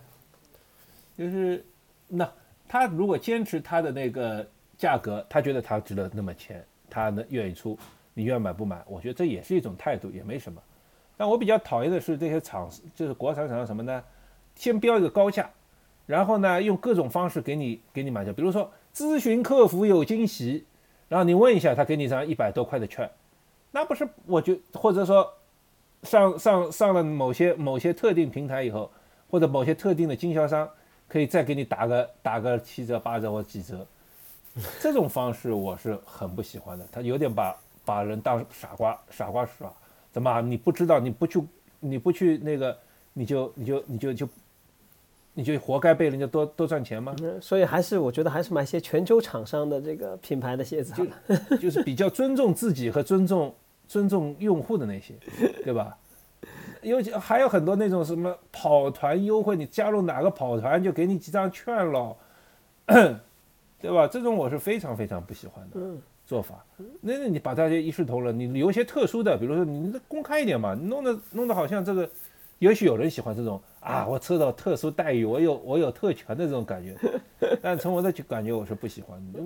[1.18, 1.66] 就是
[2.10, 2.30] 那
[2.68, 4.46] 他如果坚持他的那个。
[4.80, 7.78] 价格，他觉得他值得那么钱，他能愿意出，
[8.14, 8.82] 你愿买不买？
[8.88, 10.60] 我觉得这也是一种态度，也没什么。
[11.18, 14.02] 但我比较讨厌的是这些厂，就是国产厂商什么呢？
[14.56, 15.50] 先标一个高价，
[16.06, 20.64] 然后呢用各种方式给你给你买下，比如说咨询客服有惊喜，
[21.10, 23.10] 然后你问一下，他给你张一百多块的券，
[23.72, 25.34] 那不是我就或者说
[26.04, 28.90] 上上上了某些某些特定平台以后，
[29.30, 30.70] 或者某些特定的经销商
[31.10, 33.86] 可以再给你打个打个七折八折或几折。
[34.80, 39.72] 这种方式我是很不喜欢的，他有点把把人当傻瓜傻瓜耍，
[40.12, 41.42] 怎么你不知道你不去
[41.80, 42.78] 你不去那个
[43.14, 44.30] 你就你就你就就
[45.34, 47.16] 你就活该被人家多多赚钱吗？
[47.42, 50.94] 所以还是我觉得还是买些全球厂商的这个品牌的鞋子，
[51.50, 53.54] 就 就是比较尊重自己和尊重
[53.88, 55.14] 尊重用户的那些，
[55.64, 55.98] 对吧？
[56.82, 62.16] 尤其还有很多那种什么跑团优惠，你加入哪个跑团就给你几张券了。
[63.82, 64.08] 对吧？
[64.08, 65.80] 这种我是非常非常不喜欢的
[66.26, 66.66] 做法。
[67.02, 72.10] 那那你把大家一视同仁，你有一些特殊的，比如说你公开一点嘛，弄得弄得好像这个，
[72.60, 76.96] 也许有人喜欢这种啊，我受到特殊待遇，我有我有特权的这种感觉。
[77.62, 79.40] 但从我的感觉，我是不喜欢的。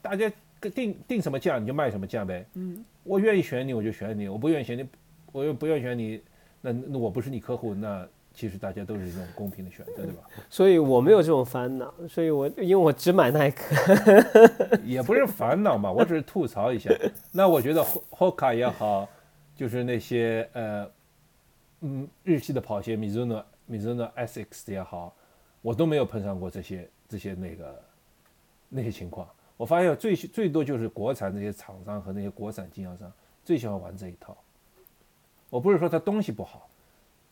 [0.00, 0.32] 大家
[0.74, 2.46] 定定什么价你就卖什么价呗。
[2.54, 4.86] 嗯，我愿意选你我就选你，我不愿意选你，
[5.30, 6.20] 我又不愿意选你，
[6.60, 8.08] 那那我不是你客户那。
[8.34, 10.22] 其实大家都是一种公平的选择，对吧？
[10.48, 13.74] 所以我没有这种烦恼，所以我因为我只买耐克，
[14.84, 16.90] 也不是烦恼嘛，我只是吐槽一下。
[17.30, 19.08] 那我觉得 Hoka 也好，
[19.54, 20.90] 就是那些呃
[21.80, 25.14] 嗯日系的跑鞋，Mizuno Mizuno SX 也好，
[25.60, 27.82] 我都没有碰上过这些这些那个
[28.68, 29.28] 那些情况。
[29.56, 33.12] 我发现最最多就是国产这些厂商和那些国产经销商
[33.44, 34.36] 最喜欢玩这一套。
[35.50, 36.68] 我不是说它东西不好。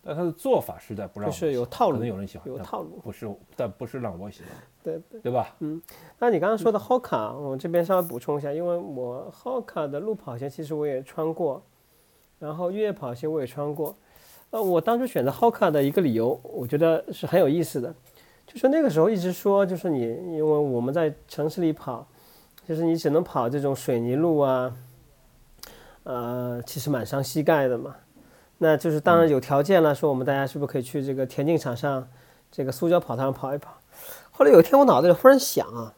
[0.02, 4.50] 但他的做法实在不让，就是有套路，可能有人喜欢，有套路，不是，但不是让我喜欢，
[4.82, 5.54] 对对，对吧？
[5.58, 5.80] 嗯，
[6.18, 11.62] 那你刚刚说的 Hoka，我这边稍微补充一下，因为我 Hoka 的路跑鞋其实我也穿过，
[12.38, 13.94] 然后越野跑鞋我也穿过，
[14.48, 17.94] 呃，我当初选择 Hoka 的一个理由，我觉得是很有意思的，
[18.46, 22.06] 就是那个时候一直说，就是你因为我们在城市里跑，
[22.66, 24.74] 就是你只能跑这种水泥路啊，
[26.04, 27.94] 呃，其实蛮伤膝盖的嘛。
[28.62, 32.06] 那就是当然有条件了，说我们大家是不是可以去这个田径场上，
[32.52, 33.78] 这个塑胶跑道上跑一跑？
[34.30, 35.94] 后来有一天我脑子里忽然想啊，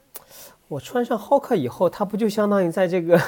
[0.68, 3.18] 我穿上 Hoka 以后，它不就相当于在这个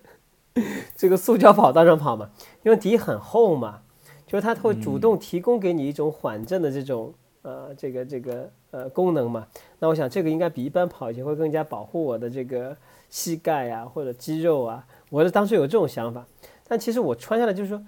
[0.96, 2.30] 这个塑胶跑道上跑嘛？
[2.62, 3.82] 因为底很厚嘛，
[4.26, 9.46] 就是它会主动提供给你一种缓震的这种呃这个这个呃功能嘛。
[9.80, 12.74] 那我想这个应该比一般跑鞋会更加保护我的这个
[13.10, 14.86] 膝盖啊或者肌肉啊。
[15.10, 16.24] 我是当时有这种想法，
[16.66, 17.82] 但其实我穿下来就是说。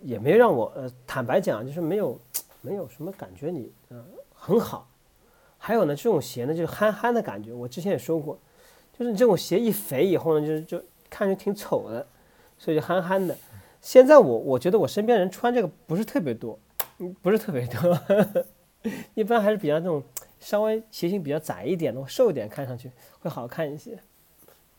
[0.00, 2.18] 也没让我呃，坦白讲，就是没有，
[2.60, 4.88] 没有什么感觉，你嗯很好。
[5.58, 7.52] 还有呢，这种鞋呢，就是憨憨的感觉。
[7.52, 8.38] 我之前也说过，
[8.98, 12.06] 就是你这种鞋一肥以后呢，就是就看着挺丑的，
[12.58, 13.36] 所以就憨憨的。
[13.80, 16.58] 现在我我觉得我身边人穿这个不是特别多，
[17.20, 17.98] 不是特别多，
[19.14, 20.02] 一般还是比较这种
[20.40, 22.90] 稍微鞋型比较窄一点的，瘦一点，看上去
[23.20, 23.98] 会好看一些。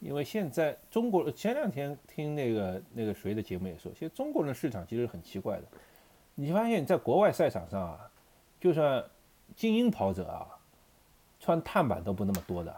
[0.03, 5.63] 因为现在中国前两天听那个那个谁的节目也说，其实中国人市场其实很奇怪的。
[6.35, 8.11] 你发现在国外赛场上啊，
[8.59, 9.01] 就算
[9.55, 10.45] 精英跑者啊，
[11.39, 12.75] 穿碳板都不那么多的。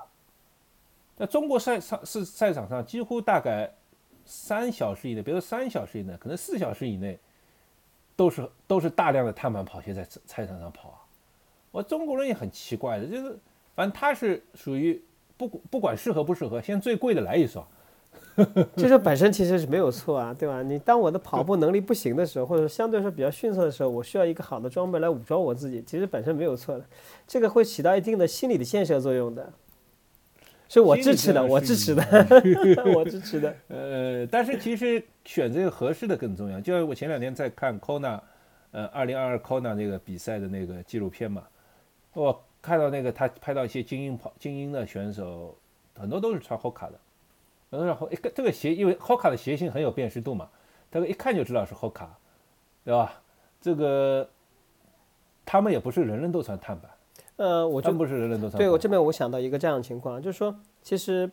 [1.16, 3.74] 在中国赛场是赛场上，几乎大概
[4.24, 7.18] 三小时以内，别说三小时以内，可能四小时以内，
[8.16, 11.02] 都是都是大量的碳板跑鞋在赛场上跑啊。
[11.72, 13.40] 我中国人也很奇怪的，就是
[13.74, 15.04] 反正他是属于。
[15.38, 17.66] 不不管适合不适合，先最贵的来一双，
[18.76, 20.62] 这 说本身其实是没有错啊，对吧？
[20.64, 26.86] 你当我的跑步能力不行的时候，或者相对来说比较逊色的时候，我需要一个好的装备来武装我自己，其实本身没有错的，
[27.28, 29.52] 这个会起到一定的心理的建设作用的，
[30.68, 32.04] 是我支持的，我支持的，
[32.96, 33.56] 我支持的。
[33.70, 36.60] 呃，但是其实选这个合适的更重要。
[36.60, 38.20] 就像我前两天在看 Kona，
[38.72, 41.44] 呃，二零二二 Kona 那个比赛的那个纪录片嘛，
[42.14, 45.56] 我看到那个他拍到一些精英跑精英的选手，
[45.96, 47.00] 很多都是穿 Hoka 的。
[47.70, 50.50] 很多然后一个这个鞋，因为 Hoka 的鞋型很有辨识度嘛，
[50.92, 52.08] 这个一看就知道是 Hoka，
[52.84, 53.22] 对吧？
[53.62, 54.28] 这个
[55.46, 56.92] 他们也不是人人都穿碳板，
[57.38, 58.58] 呃，我真不是人人都穿。
[58.58, 61.30] 对我这边我想到一个这样的情况，就是说，其实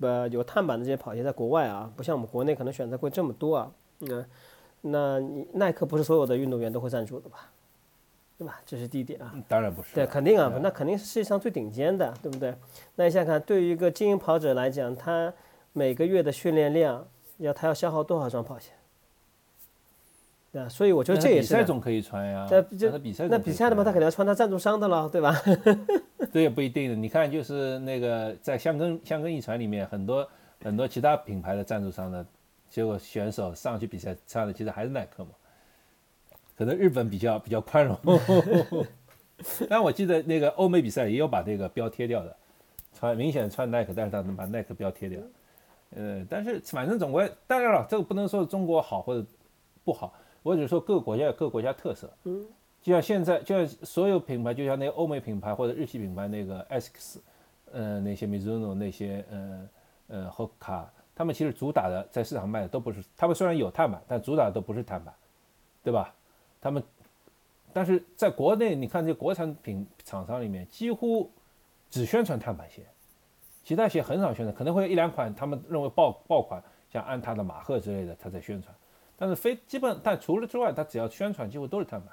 [0.00, 3.72] 呃有碳板的这些跑鞋在国外啊，不像我们国内可能选择会这么多啊。
[4.00, 4.24] 嗯，
[4.82, 7.50] 那你耐克不是所有的运动员都会赞助的吧？
[8.40, 8.58] 对吧？
[8.64, 9.34] 这是第一点啊。
[9.46, 9.94] 当然不是。
[9.94, 12.54] 对，肯定啊，那肯定是世界上最顶尖的，对不对？
[12.94, 15.30] 那你想想看，对于一个精英跑者来讲，他
[15.74, 18.70] 每个月的训练量，要他要消耗多少双跑鞋？
[20.52, 21.48] 对啊，所以我觉得这也是。
[21.52, 22.48] 比赛总可以穿呀。
[22.50, 25.36] 那比赛那比赛的嘛，他肯定要穿他赞助商的了，对吧？
[26.32, 26.96] 这也不一定的。
[26.96, 30.26] 你看，就是那个在香根香根一传里面，很多
[30.64, 32.24] 很多其他品牌的赞助商的，
[32.70, 35.30] 结果选手上去比赛穿的其实还是耐克嘛。
[36.60, 37.98] 可能日本比较比较宽容。
[39.66, 42.36] 但我记得那个欧美比赛也有把这个标贴掉的，
[42.92, 45.18] 穿明显穿耐克，但是他能把耐克标贴掉。
[45.96, 49.26] 呃，但是反正总归，当然了，这个不能说中国好或者
[49.84, 52.12] 不好，我只是说各个国家有各个国家特色。
[52.24, 52.46] 嗯，
[52.82, 57.16] 就像现在，就像所有品牌，就像那个欧美品牌或者日系品牌那个 ASICS，
[57.72, 59.68] 呃，那些 Mizuno 那些呃
[60.08, 65.14] 呃 Hoka，他们其实主打的在市场卖的都不是，他们虽然有碳板，但主打的都不是碳板，
[65.82, 66.14] 对吧？
[66.60, 66.82] 他们，
[67.72, 71.30] 但是在国内，你看这国产品厂商里面，几乎
[71.88, 72.86] 只宣传碳板鞋。
[73.62, 78.74] 其他鞋很少宣传，可能会有一两款他们认为爆爆款，像安踏的马赫之类的，他在宣传。
[79.16, 82.12] 但是非基本，但除了之外，他只要宣传，几乎都是碳板。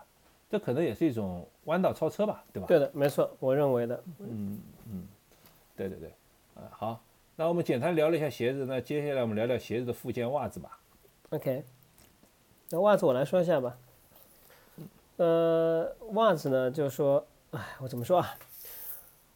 [0.50, 2.68] 这可能也是一种弯道超车吧，对吧？
[2.68, 4.04] 对的，没错，我认为的。
[4.20, 5.08] 嗯嗯，
[5.76, 6.10] 对对对，
[6.56, 7.04] 啊好，
[7.36, 10.80] 那我们简单聊了一下鞋子，那接下来我们聊聊鞋子的附件袜子吧。
[11.32, 11.64] OK，
[12.70, 13.78] 那袜子我来说一下吧。
[15.18, 18.36] 呃，袜子呢，就是说，哎，我怎么说啊？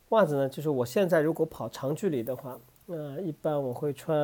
[0.10, 4.16] 袜子呢，就是我现在如果跑长距离的话，呃，一般我会穿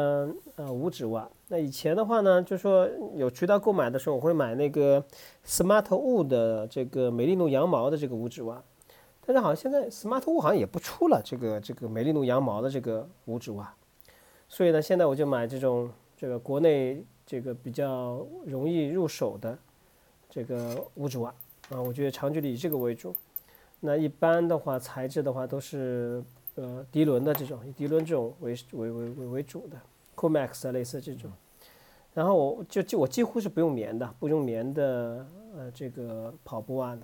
[0.55, 1.27] 呃五指袜。
[1.47, 5.03] 那以前的话呢，就是说有渠道购买的时候，我会买那个
[5.45, 8.61] Smartwool 的这个美利奴羊毛的这个五指袜。
[9.25, 13.73] 但是好像现在 Smartwool 好像也不出了这个这个美利奴羊毛的这个五指袜。
[14.47, 19.57] 所以呢，现在我就买这种这个国内这个比较容易入手的
[20.29, 21.33] 这个五指袜
[21.69, 23.15] 啊，我觉得长距离以这个为主。
[23.79, 26.23] 那一般的话，材质的话都是
[26.55, 29.77] 呃涤纶的这种，以涤纶这种为为为为为主的
[30.15, 31.31] ，Coolmax 类似这种。
[32.13, 35.25] 然后我就就我几乎是不用棉的，不用棉的
[35.55, 37.01] 呃这个跑步袜的。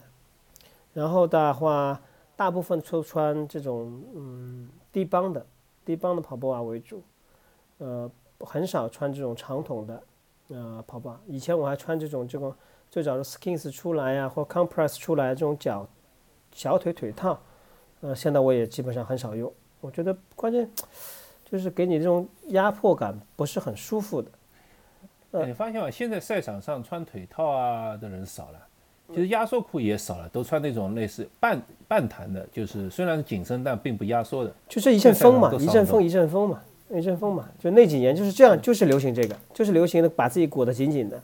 [0.94, 2.02] 然后的话，
[2.36, 5.46] 大部分都穿这种嗯低帮的
[5.86, 7.04] 低帮的跑步袜为主，
[7.78, 10.04] 呃很少穿这种长筒的
[10.48, 11.20] 呃跑步袜。
[11.28, 12.52] 以前我还穿这种这种
[12.94, 15.88] 最早的 Skins 出来呀，或 Compress 出来这种脚。
[16.52, 17.42] 小腿腿套，
[18.02, 19.52] 呃，现在我也基本上很少用。
[19.82, 20.70] 我觉得关键
[21.44, 24.30] 就是给你这种压迫感不是很舒服的。
[25.44, 25.90] 你发现吗？
[25.90, 28.60] 现在赛场上穿腿套啊的人少了，
[29.08, 34.54] 其实压缩裤也少了，都穿那种类似半半弹的，就是虽然是紧身，但并不压缩的。
[34.70, 37.50] 就这一阵风嘛，一阵风一阵风嘛，一阵风嘛。
[37.58, 41.20] 就那几年就是这样，就是流行这个，就是流行的把自己裹得紧紧的，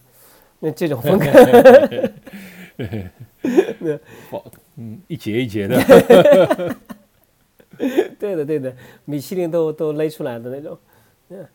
[0.59, 1.25] 那这种风格。
[3.79, 3.99] 那
[4.77, 5.75] 嗯，一节一节的
[8.19, 8.73] 对的对的，
[9.05, 10.77] 米其林都都勒出来的那种，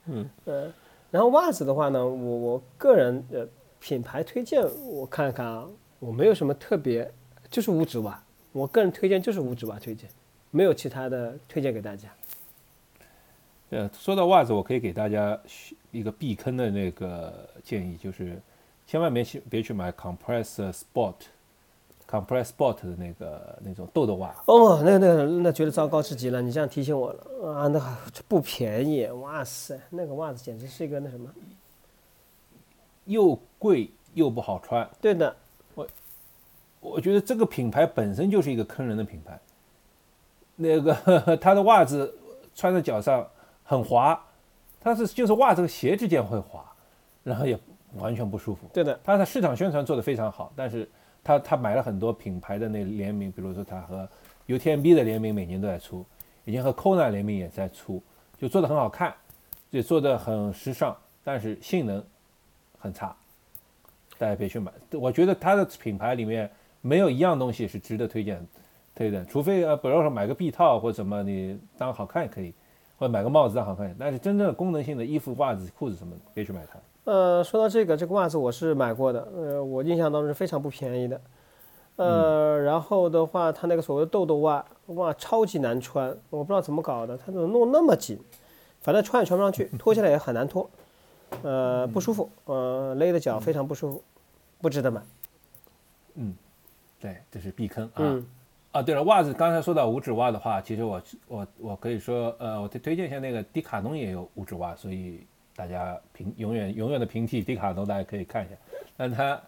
[0.05, 0.73] 嗯嗯
[1.11, 3.49] 然后袜子的话呢，我我个人的
[3.81, 5.67] 品牌推荐，我看看啊，
[5.99, 7.11] 我没有什么特别，
[7.51, 10.09] 就是五指袜，我个人推荐就是五指袜推荐，
[10.51, 12.09] 没有其他的推荐给大家。
[13.71, 15.39] 呃，说到袜子，我可以给大家
[15.91, 18.41] 一个避坑的那个建议，就是
[18.87, 21.15] 千万别去别去买 Compress Sport。
[22.07, 26.41] Compress Sport 的那个那种豆豆袜哦，那那那觉得糟糕至极了。
[26.43, 27.81] 你这样提醒我了啊，那
[28.29, 31.29] 不便宜，哇塞，那个袜子简直是一个那什么，
[33.07, 34.89] 又贵又不好穿。
[35.01, 35.35] 对的，
[35.75, 35.89] 我
[36.81, 39.41] 我觉得这个品牌本身就是一个坑人的品牌。
[40.57, 40.95] 那个
[41.41, 42.15] 它的袜子
[42.55, 43.27] 穿在脚上
[43.65, 44.23] 很滑，
[44.79, 46.65] 它是就是袜子和鞋之间会滑，
[47.25, 47.59] 然后也
[47.97, 48.69] 完全不舒服。
[48.73, 50.89] 对的，它的市场宣传做得非常好，但是。
[51.27, 54.07] 他他买了很多品牌的那联名，比如说他和
[54.47, 56.05] UTMB 的联名每年都在出，
[56.45, 58.03] 已经和 Kona 联名也在出，
[58.37, 59.15] 就做的很好看，
[59.71, 62.05] 也做的很时尚，但是性能
[62.79, 63.17] 很差，
[64.19, 64.71] 大家别去买。
[64.93, 66.51] 我觉得它的品牌里面
[66.83, 68.47] 没有一样东西是值得推荐
[68.95, 72.53] 推的，除非呃，比如说买个臂套或什么，你当好看也可以，
[72.99, 73.97] 或者买个帽子当好看。
[73.99, 76.79] 但是真正的功能性的衣服、袜子、裤子什么，别去买它。
[77.05, 81.21] 呃，说到这个，这个袜子我是买过的，呃，我印象当中是非常不便宜的。
[81.97, 88.19] 呃，然后的话，它那个所谓的豆豆袜，哇，超级难穿，我不知道怎么搞的，它怎么弄那么紧？
[88.81, 90.69] 反正穿也穿不上去， 脱下来也很难脱，
[91.43, 94.03] 呃，不舒服，呃，勒的脚非常不舒服，
[94.61, 95.03] 不值得买。
[96.15, 96.35] 嗯，
[96.99, 97.99] 对，这是避坑啊。
[97.99, 98.27] 嗯
[98.73, 105.25] 啊，对了，袜子刚才说到五指袜的话，其实我我我可以说，呃，我推推荐一下那个迪卡侬也有五指袜，所以
[105.57, 108.55] 大家平永远永远的平替迪卡侬，大家可以看一下。
[108.97, 109.41] 但它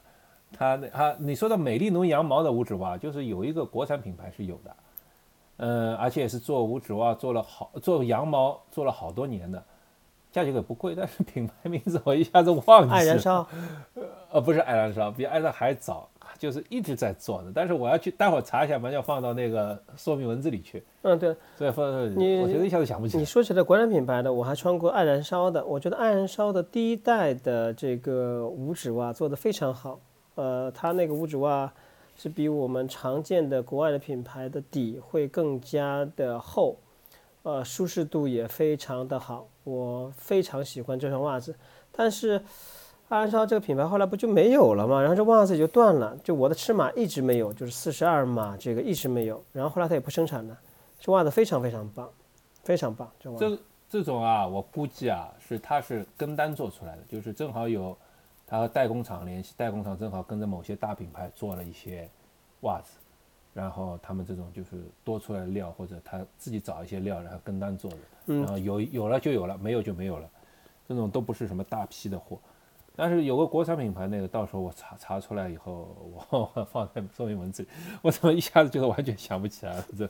[0.53, 4.77] 它它，你说的美丽奴羊毛的五指袜，就是有一个国产品牌是有的，
[5.57, 9.63] 嗯，而且也是做五指袜做了好做羊毛做了好多年的，
[10.31, 12.95] 价格也不贵，但是品牌名字我一下子忘记了。
[12.95, 13.49] 爱燃烧，
[14.31, 16.09] 呃，不是爱燃烧，比爱燃还早，
[16.39, 17.53] 就是一直在做的。
[17.55, 20.83] 但是我要去待会儿查一下，把要放到那个说明文字里去。
[21.03, 23.25] 嗯，对，所以放，你我觉得一下子想不起来你。
[23.25, 30.01] 说起来国产品牌的，我还穿过爱燃烧的，我觉得爱燃烧的第一代的这个五指袜做的非常好。
[30.35, 31.73] 呃，它那个五指袜
[32.17, 36.77] 是比我们常见的国外的品牌的底会更加的厚，
[37.43, 41.55] 呃，舒适度也非常的好，我非常喜欢这双袜子。
[41.93, 42.43] 但是
[43.09, 45.01] 爱燃烧这个品牌后来不就没有了吗？
[45.01, 50.59] 然后这袜子也就断了，就我的尺码一直没有，就是四十二码这个一直没有，然后后来它也不生产了。
[50.99, 52.11] 这袜子非常非常棒，
[52.63, 53.59] 非常棒，这。
[53.89, 57.97] 这种啊，我估计啊，是它是跟单做出来的，就是正好有
[58.45, 62.07] 它和代工厂联系，代工厂正好跟着某些大品牌做了一些
[62.63, 62.99] 袜子，
[63.55, 70.29] 然后他们这种就是多出来的料，或者他自己找一些料，然后跟单做的，然后有有了就有了，没有就没有了，
[70.89, 72.37] 这种都不是什么大批的货。
[72.97, 75.95] 但是有个国产品牌，那个到时候我查查出来以后，
[76.31, 77.69] 我放在说明文字里，
[78.03, 79.85] 我怎么一下子就是完全想不起来了？
[79.97, 80.09] 这，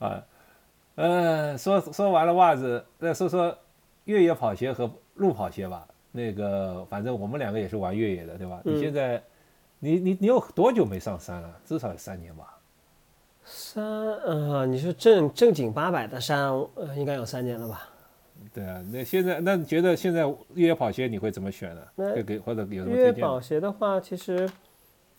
[0.04, 0.22] 啊，
[0.96, 3.56] 嗯，说说完了袜子，再说说
[4.04, 5.86] 越野跑鞋和路跑鞋吧。
[6.12, 8.60] 那个，反正我们两个也是玩越野的，对吧？
[8.64, 9.22] 你现在，
[9.78, 11.56] 你你你有多久没上山了？
[11.66, 12.58] 至少有三年吧。
[13.44, 17.88] 三，呃，你说正正经八百的山，呃，应该有三年了吧？
[18.56, 20.22] 对啊，那现在，那你觉得现在
[20.54, 21.82] 越野跑鞋你会怎么选呢？
[21.94, 23.28] 那会给或者有什么越野推荐吗？
[23.28, 24.50] 跑鞋的话，其实，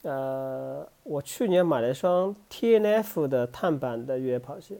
[0.01, 4.79] 呃，我去年买了一双 T N F 的碳板的越野跑鞋，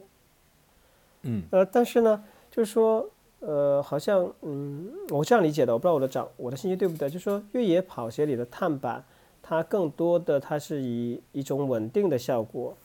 [1.22, 9.04] 嗯呃，但是呢，就是说，呃，好像，嗯，我这样理解的，我不知道我的掌我的信息对不对，就是说越野跑鞋里的碳板，
[9.40, 12.76] 它更多的它是以一种稳定的效果，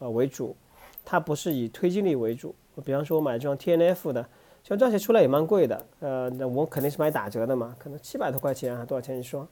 [0.00, 0.56] 呃为主，
[1.04, 2.52] 它不是以推进力为主。
[2.84, 4.26] 比方说，我买这双 T N F 的，
[4.68, 9.48] 像这双鞋出来也蛮贵的，呃，那我肯定是买打折的嘛，可能七百多块钱还多少钱一双，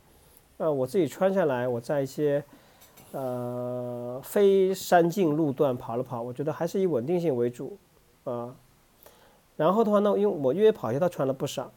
[0.58, 2.44] 呃，我自己穿下来，我在一些
[3.12, 7.78] 呃非山径路段跑了跑，我觉得还是以稳定性为主，
[8.24, 8.54] 啊、
[9.56, 11.72] 然后的话呢，因为我越野跑鞋倒穿了不少，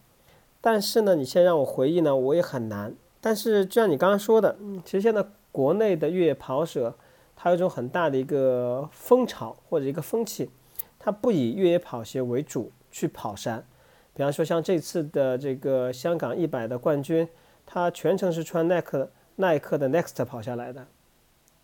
[0.60, 2.94] 但是呢，你现在让我回忆呢，我也很难。
[3.22, 6.94] 但是就像你刚刚说的，其实现在国内的越野跑者，
[7.38, 10.50] 它有一种很大的一个风潮或者一个风气，
[11.00, 13.64] 它不以越野跑鞋为主去跑山。
[14.14, 17.28] 比方说像这次的这个香港一百的冠军，
[17.66, 20.86] 他全程是穿耐克耐克的 Next 跑下来的，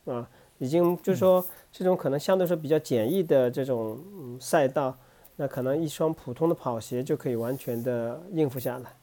[0.06, 4.98] 啊，已经就是说这种可能相对说比较简易的这种嗯赛道，
[5.36, 8.94] 那可能一双普通的跑鞋就可以完全的应付下来。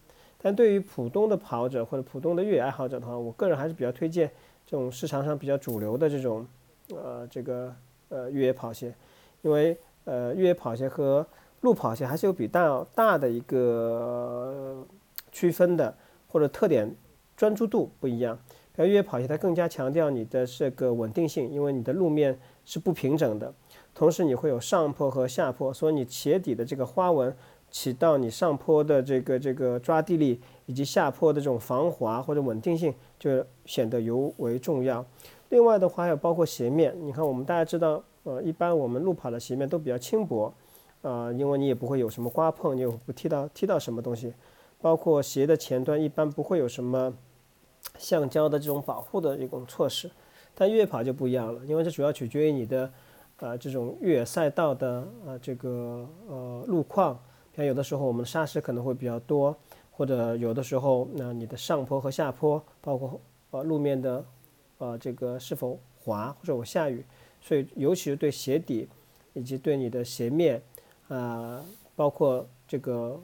[0.41, 4.31] 但对于普通的跑者或者普通的越野爱好者的话，我个人还是比较推荐
[4.67, 6.47] 这种市场上比较主流的这种
[6.89, 7.75] 呃这个
[8.09, 8.95] 呃越野跑鞋，
[9.43, 11.27] 因为呃越野跑鞋和
[11.63, 14.87] 路跑鞋还是有比大大的一个、
[15.33, 15.97] 区分的，
[16.29, 16.95] 或者特点
[17.37, 18.39] 专注度不一样。
[18.75, 23.53] 比如越野跑鞋它更加强调你的这个稳定性，因为你的路面是不平整的，
[23.95, 27.37] 同时你会有上坡和下坡，所以你鞋底的这个花纹
[27.71, 35.05] 起到你上坡的这个这个抓地力以及下坡的这种防滑或者稳定性就显得尤为重要。
[35.51, 40.53] 另外的话，还有包括鞋面，你看我们大家知道，呃，一般我们路跑的鞋面都比较轻薄，
[41.03, 44.33] 啊、因为你也不会有什么刮碰，你也不踢到踢到什么东西，
[44.81, 47.13] 包括鞋的前端一般不会有什么
[47.99, 50.11] 橡胶的这种保护的一种措施。
[50.55, 52.93] 但越野跑就不一样了，因为这主要取决于你的
[53.39, 57.19] 呃这种越野赛道的呃这个呃路况，
[57.57, 59.57] 像有的时候我们沙石可能会比较多，
[59.91, 64.25] 或者有的时候那、你的上坡和下坡，包括呃路面的
[64.79, 67.03] 呃这个是否滑或者我下雨，
[67.41, 68.87] 所以尤其是对鞋底
[69.33, 70.63] 以及对你的鞋面
[71.17, 73.21] 啊、包括这个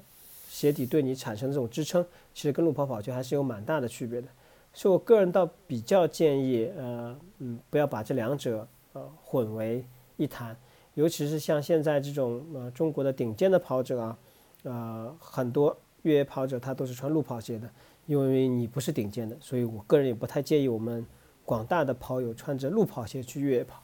[0.48, 4.28] 鞋底对你产生这种支撑，其实跟路跑跑鞋还是有蛮大的区别的。
[4.74, 9.84] 所以我个人倒比较建议，呃，嗯，不要把这两者呃混为
[10.16, 10.56] 一谈，
[10.94, 14.18] 尤其是像现在这种呃中国的顶尖的跑者啊，
[14.64, 17.68] 呃，很多越野跑者他都是穿路跑鞋的，
[18.06, 21.04] 因为你不是顶尖的，所以我个人也不太建议我们
[21.44, 23.82] 广大的跑友穿着路跑鞋去越野跑。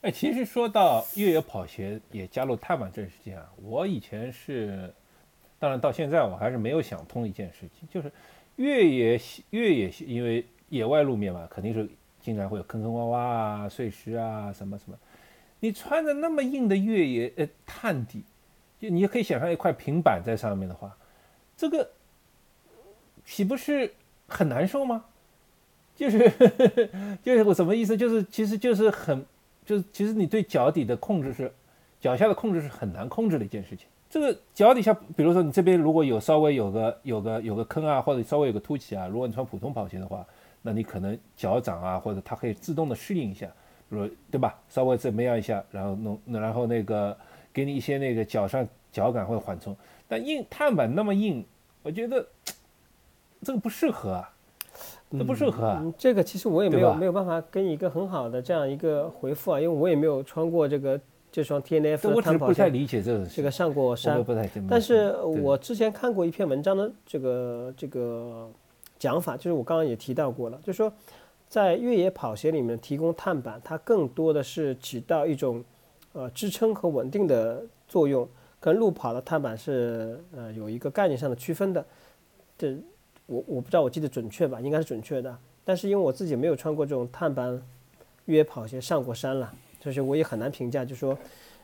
[0.00, 4.94] 哎，其实说到越野跑鞋也加入碳板这件事情啊，我以前是，
[5.58, 8.10] 当然到现在我还是没有想通一件事情，就是
[8.56, 9.20] 越野
[9.50, 11.88] 越野因为野外路面嘛，肯定是
[12.20, 14.96] 经常会有坑坑洼洼啊、碎石啊什么什么，
[15.58, 18.22] 你穿着那么硬的越野呃碳底，
[18.78, 20.96] 就你也可以想象一块平板在上面的话，
[21.56, 21.90] 这个
[23.24, 23.92] 岂不是
[24.28, 25.06] 很难受吗？
[25.96, 26.18] 就是
[27.24, 27.96] 就是我什么意思？
[27.96, 29.26] 就是其实就是很。
[29.68, 31.52] 就是其实你对脚底的控制是，
[32.00, 33.86] 脚下的控制是很难控制的一件事情。
[34.08, 40.24] 这个脚底下，比如说你这边如果有稍微有个有个有个坑啊，或者稍微有个凸起啊，如果你穿普通跑鞋的话，
[40.62, 43.46] 那你可能脚掌啊，或者它可以自动的适应一下，
[43.90, 44.58] 比如对吧？
[44.70, 47.14] 稍微怎么样一下，然后弄，然后那个
[47.52, 49.76] 给你一些那个脚上脚感或者缓冲。
[50.08, 51.44] 但硬碳板那么硬，
[51.82, 52.26] 我觉得
[53.42, 54.34] 这个不适合啊。
[55.10, 55.84] 那不适合啊！
[55.96, 61.00] 这个其实我也没有没有办法给你一个很好的这样一个回复啊，因为我也没有穿过这个
[61.32, 62.52] 这双 T N F 的碳跑鞋。
[62.52, 64.22] 不太理解这个这个上过山，
[64.68, 68.50] 但是我之前看过一篇文章的这个这个
[68.98, 70.92] 讲法，就是我刚刚也提到过了，就是说
[71.48, 75.64] 在越野跑鞋里面提供碳板，它更多的是起到一种
[76.12, 78.28] 呃支撑和稳定的作用，
[78.60, 81.84] 跟路跑的碳板是呃有一个概念上的区分的。
[82.58, 82.76] 这
[83.28, 85.36] 我我不知道我记得准确吧，应该是准确的。
[85.64, 87.62] 但是因为我自己没有穿过这种碳板
[88.24, 91.16] 越野跑鞋上过山了，就是我也很难评价，就说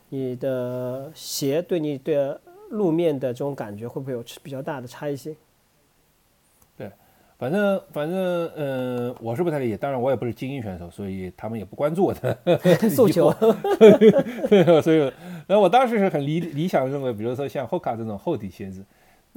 [0.09, 2.37] 你的鞋对你对
[2.69, 5.35] 路面的这种感觉会不会有比较大的差异性？
[6.77, 6.91] 对，
[7.39, 9.75] 反正反正嗯，我是不太理解。
[9.75, 12.37] 当然我也不是精英选手，所以他们也不关注我的
[12.91, 13.31] 诉求。
[14.83, 14.97] 所以，
[15.47, 18.85] 然后我当时是很理理想认为，比如说像 Hoka 这种厚底鞋子。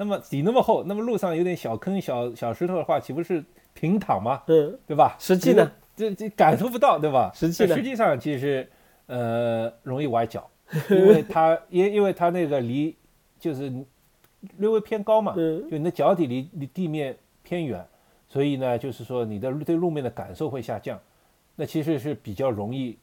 [0.00, 3.44] 那么底那么厚，那么路上有点小坑、小小石头的话，岂不是
[3.74, 4.40] 平躺吗？
[4.46, 5.16] 嗯，对吧？
[5.18, 7.32] 实际呢，这这感受不到，对吧？
[7.34, 8.70] 实际实际上其实，
[9.06, 10.48] 呃，容易崴脚，
[10.88, 12.94] 因为它因因为它那个离
[13.40, 13.72] 就是
[14.58, 17.84] 略微偏高嘛，就你的脚底离离地面偏远，
[18.28, 20.96] 所以呢，就是说你的对路面的感受会下降，
[21.56, 22.96] 那其实是比较容易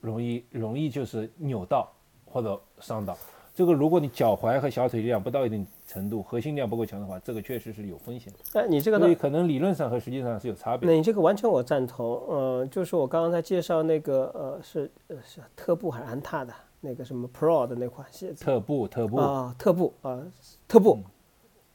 [0.00, 1.90] 容易容易就是扭到
[2.24, 3.18] 或者伤到。
[3.58, 8.60] 这个如果你脚踝和小腿力量不到一定程度，核心力量不够强的话，这个确实是有风险的。
[8.60, 10.88] 哎，你这个所以可能理论上和实际上是有差别。
[10.88, 12.06] 那你这个完全我赞同。
[12.28, 18.44] 呃，就是我刚刚在介绍那个呃是呃是特步还是安踏的那个什么 Pro 的那款鞋子。
[18.44, 20.22] 特步，特步啊，特步啊，
[20.68, 21.00] 特步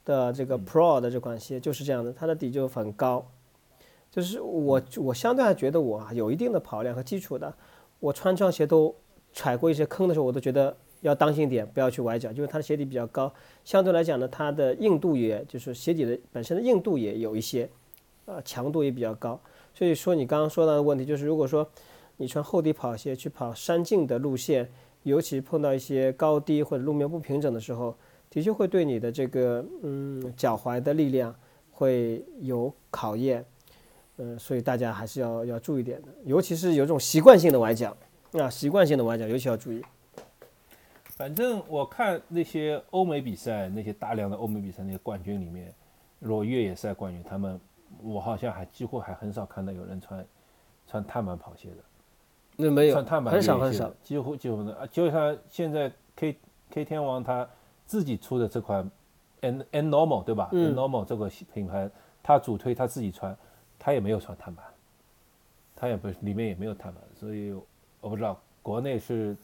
[0.05, 3.25] 的这个 Pro 的这款鞋就是这样的，它的底就很高。
[4.09, 7.53] 就是我我相对还觉得我啊有一定的跑量和基础的，
[7.99, 8.95] 我穿这双鞋都
[9.33, 10.73] 踩过一些坑的时候，我都觉得。
[11.03, 13.31] 要当心点，不要去崴脚，因为它的鞋底比较高，
[13.63, 17.69] 相对来讲呢，它的硬度也就是鞋底的本身的硬度也有一些，
[18.25, 19.39] 啊，强度也比较高。
[19.73, 21.69] 所以说你刚刚说到的问题就是，如果说
[22.17, 24.69] 你穿厚底跑鞋去跑山径的路线，
[25.03, 27.95] 尤其碰到一些高低或者路面不平整的时候，
[28.29, 31.35] 的确会对你的这个嗯脚踝的力量
[31.71, 33.43] 会有考验，
[34.17, 37.97] 嗯，所以大家还是要要注意点的，尤其是有这种习惯性的崴脚，
[38.31, 39.83] 啊，习惯性的崴脚尤其要注意。
[41.15, 45.71] 反正我看那些欧美比赛，那些大量的欧美比赛那些冠军里面，
[46.19, 47.59] 如果越野赛冠军，他们
[48.01, 50.25] 我好像还几乎还很少看到有人穿
[50.87, 51.77] 穿碳板跑鞋的。
[52.55, 56.35] 那没有，穿碳板很少很少，几乎几乎的啊，就像现在 K
[56.71, 57.47] K 天王他
[57.85, 58.89] 自己出的这款
[59.41, 61.87] N N Normal 对吧？N Normal 这个品牌，
[62.23, 63.37] 他主推他自己穿，
[63.77, 64.65] 他也没有穿碳板，
[65.75, 67.53] 他也不里面也没有碳板，所以
[68.01, 69.37] 我不知道国内是。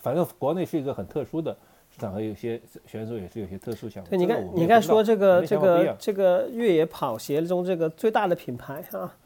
[0.00, 1.56] 反正国内是一个很特殊的
[1.90, 4.10] 市场，和有些选手也是有些特殊项目。
[4.10, 9.16] 对，你看，你看说这个这个这个越野跑鞋中这个最大的品牌啊，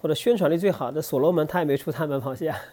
[0.00, 2.48] 或者宣传力最好的所罗门，他也没出碳板跑鞋。
[2.48, 2.58] 啊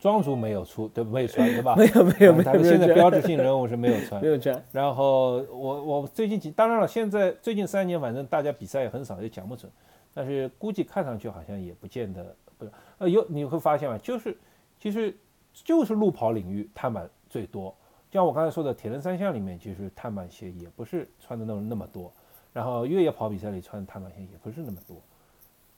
[0.00, 1.74] 庄主没有出，对，没有穿，对吧？
[1.80, 2.62] 没有，没有，没有。
[2.62, 4.62] 现在标志性人物是没有穿， 没有穿。
[4.70, 9.72] 然后我我最近几，当然了，现在最近三年，反正大家比赛也很少，也讲不准。
[10.12, 12.70] 但是估计看上去好像也不见得不是。
[12.98, 14.36] 呃，有你会发现啊，就是
[14.78, 15.16] 其实。
[15.62, 17.74] 就是路跑领域碳板最多，
[18.10, 22.12] 像我刚才说的铁人三项里面，其实碳板鞋也不是穿的那种那么多，
[22.52, 24.96] 然后越野跑比赛里穿碳板鞋也不是那么多，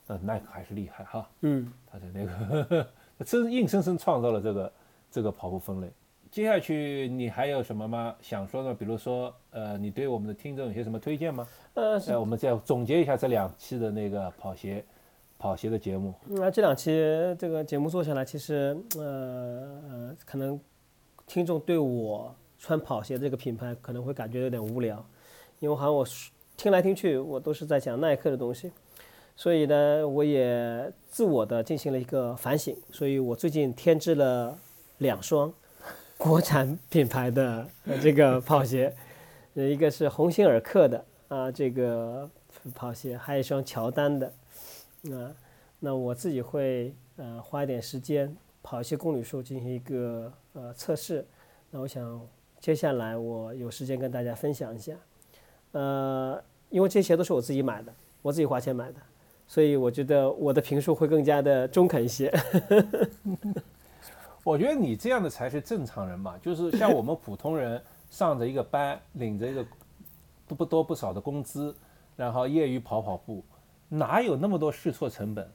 [0.07, 2.87] 呃，耐克还是厉害哈，嗯，他的那个
[3.25, 4.73] 真硬生生创造了这个
[5.11, 5.91] 这个跑步分类，
[6.29, 8.15] 接下去你还有什么吗？
[8.21, 8.73] 想说的？
[8.73, 11.47] 比如说，呃，你对我们的听众有些什么推荐吗？
[11.73, 14.83] 呃，呃，我们再总结一下这两期的那个跑鞋
[15.37, 16.13] 跑鞋的节目。
[16.25, 16.91] 那这两期
[17.37, 20.59] 这个节目做下来，其实呃，可能
[21.25, 25.05] 听众对我穿跑鞋这个品牌可能会感觉有点无聊，
[25.59, 26.05] 因为好像我
[26.55, 28.71] 听来听去我都是在讲耐克的东西，
[29.35, 34.57] 所以呢，我也自我的进行了一个反省，所以我最近添置了
[34.97, 35.53] 两双。
[36.17, 37.67] 国产品牌的
[38.01, 38.91] 这个跑鞋，
[39.53, 42.27] 一个是鸿星尔克的啊，这个
[42.73, 44.33] 跑鞋，还有一双乔丹的，
[45.09, 45.35] 那，
[45.79, 51.25] 那我自己会呃花一点时间跑一些公里数进行一个呃测试，
[51.71, 52.21] 那我想
[52.59, 54.93] 接下来我有时间跟大家分享一下，
[55.71, 58.99] 呃，因为这些都是我自己买的，我自己花钱买的，
[59.47, 62.33] 所以我觉得我的评述会更加的中肯一些。
[64.43, 69.65] 我觉得你这样的才是正常人嘛，就是像我们普通人上着一个班，领着一个
[70.47, 71.75] 不不多不少的工资，
[72.15, 73.43] 然后业余跑跑步，
[73.89, 75.49] 哪有那么多试错成本，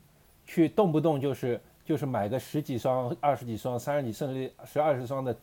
[0.47, 5.37] 去动不动就是就是买个十几双、二十几双、三十几甚至十二十双的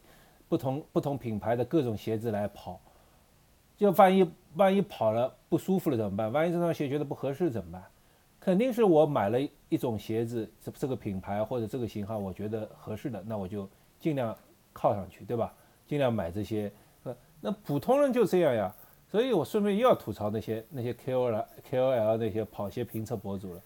[0.48, 2.80] 不同不同品牌的各种鞋子来跑，
[3.78, 6.32] 就万一万一跑了不舒服了怎么办？
[6.32, 7.84] 万一这双鞋觉得不合适怎么办？
[8.40, 13.70] 肯定是我买了一种鞋子，这这个品牌或者这个型号，我觉得合适的，那我就
[14.00, 14.36] 尽量
[14.74, 15.54] 靠上去，对吧？
[15.86, 16.72] 尽量买这些。
[17.42, 18.76] 那普通人就这样呀。
[19.12, 23.62] 所以我顺便又要吐槽那些那些 KOL KOL 那些跑鞋评测博主了，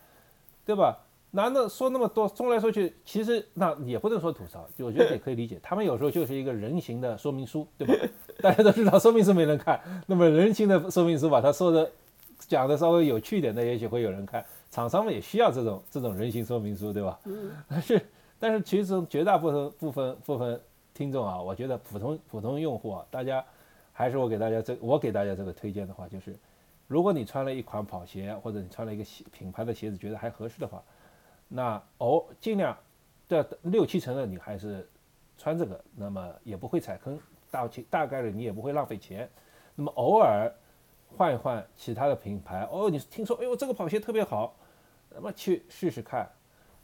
[0.65, 0.97] 对吧？
[1.31, 5.59] 难道说那么多，说来说去，其实那也不能说吐槽，就我觉得也可以理解。
[5.63, 7.93] 他们有时候就是一个人形的说明书，对吧？
[8.39, 11.91] 大家都知道说明书没人看，那么人形的说明书把它说的
[12.37, 14.45] 讲的稍微有趣一点，那也许会有人看。
[14.69, 17.19] 厂商们也需要这种这种人形说明书，对吧？
[17.25, 17.51] 嗯。
[17.67, 18.05] 但是
[18.39, 20.61] 但是其实绝大部分部分部分
[20.93, 23.43] 听众啊，我觉得普通普通用户啊，大家
[23.93, 26.35] 还是我给大家这我给大家这个推荐的话，就是
[26.87, 30.83] 如果你穿了一款跑鞋，或者你穿了一个鞋品牌的鞋子，觉得还合适的话，
[31.47, 32.77] 那哦尽量
[33.29, 34.89] 的六七成的你还是
[35.37, 37.17] 穿这个，那么也不会踩坑，
[37.49, 39.29] 大大概率你也不会浪费钱。
[39.75, 40.51] 那么偶尔
[41.15, 44.55] 换一换其他的品牌，哦，你听说哎呦这个跑鞋特别好。
[45.15, 46.27] 那么去试试看，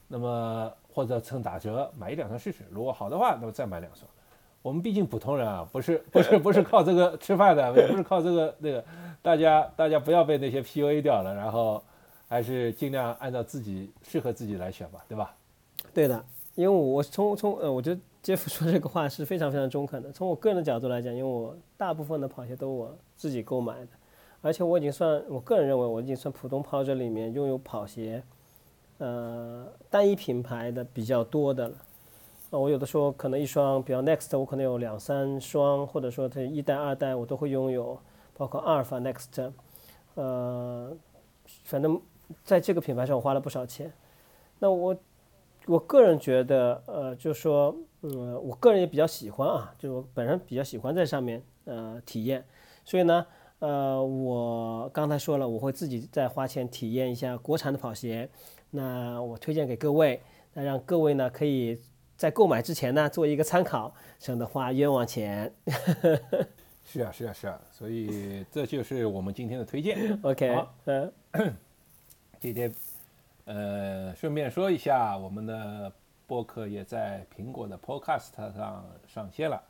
[0.08, 4.08] 那么或者趁打折买一两双试试，如果好的话，那么再买两双。
[4.62, 8.84] 我们毕竟普通人啊，不是 不是不是靠这个吃饭的，也 不是靠这个那个，
[9.22, 11.84] 大家大家不要被那些 PUA 掉了，然后
[12.28, 15.36] 还是尽量按照自己适合自己来选吧，对吧？
[15.94, 16.24] 对的，
[16.56, 20.12] 因为我从从呃，我觉得杰夫说这个话是非常非常中肯的。
[20.12, 23.88] 从我个人的角度来讲，因为我大部分的跑鞋都我自己购买的。
[24.42, 28.24] 而且我已经算，我个人认为我已经算普通跑者里面拥有跑鞋，
[28.98, 31.76] 呃，单一品牌的比较多的了。
[32.52, 38.00] 啊，我有的时候可能一双，比方 Next，我可能有两三双，或者说它一代、二代我都会拥有，
[38.36, 39.52] 包括阿尔法 Next，
[40.16, 40.92] 呃，
[41.64, 42.02] 反正
[42.44, 43.92] 在这个品牌上我花了不少钱。
[44.60, 44.96] 那我
[45.68, 52.46] 我个人觉得，呃，就说，嗯，我个人也比较喜欢啊，就我本身比较喜欢在上面呃体验，
[52.84, 53.26] 所以呢。
[53.60, 58.30] 呃，我刚才说了，我会自己再花钱体验一下国产的跑鞋，
[58.70, 60.22] 那我推荐给各位，
[60.54, 61.78] 那让各位呢可以
[62.20, 65.50] 在购买之前呢做一个参考，省得花冤枉钱。
[66.84, 70.20] 是啊，是啊，是啊，所以这就是我们今天的推荐。
[70.24, 71.14] OK，嗯，
[72.42, 72.70] 今天
[73.46, 75.90] 呃顺便说一下，我们的
[76.28, 79.64] 播客也在苹果的 Podcast 上上线了。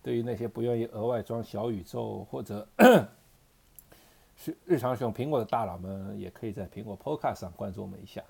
[0.00, 2.64] 对于那些不愿意额外装小宇宙或者
[4.36, 8.22] 是日常使用苹果的大佬们，也可以在苹果 Podcast 上关注我们一下。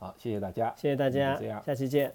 [0.00, 2.14] 好，谢谢大家，谢谢大家，这样，下期见。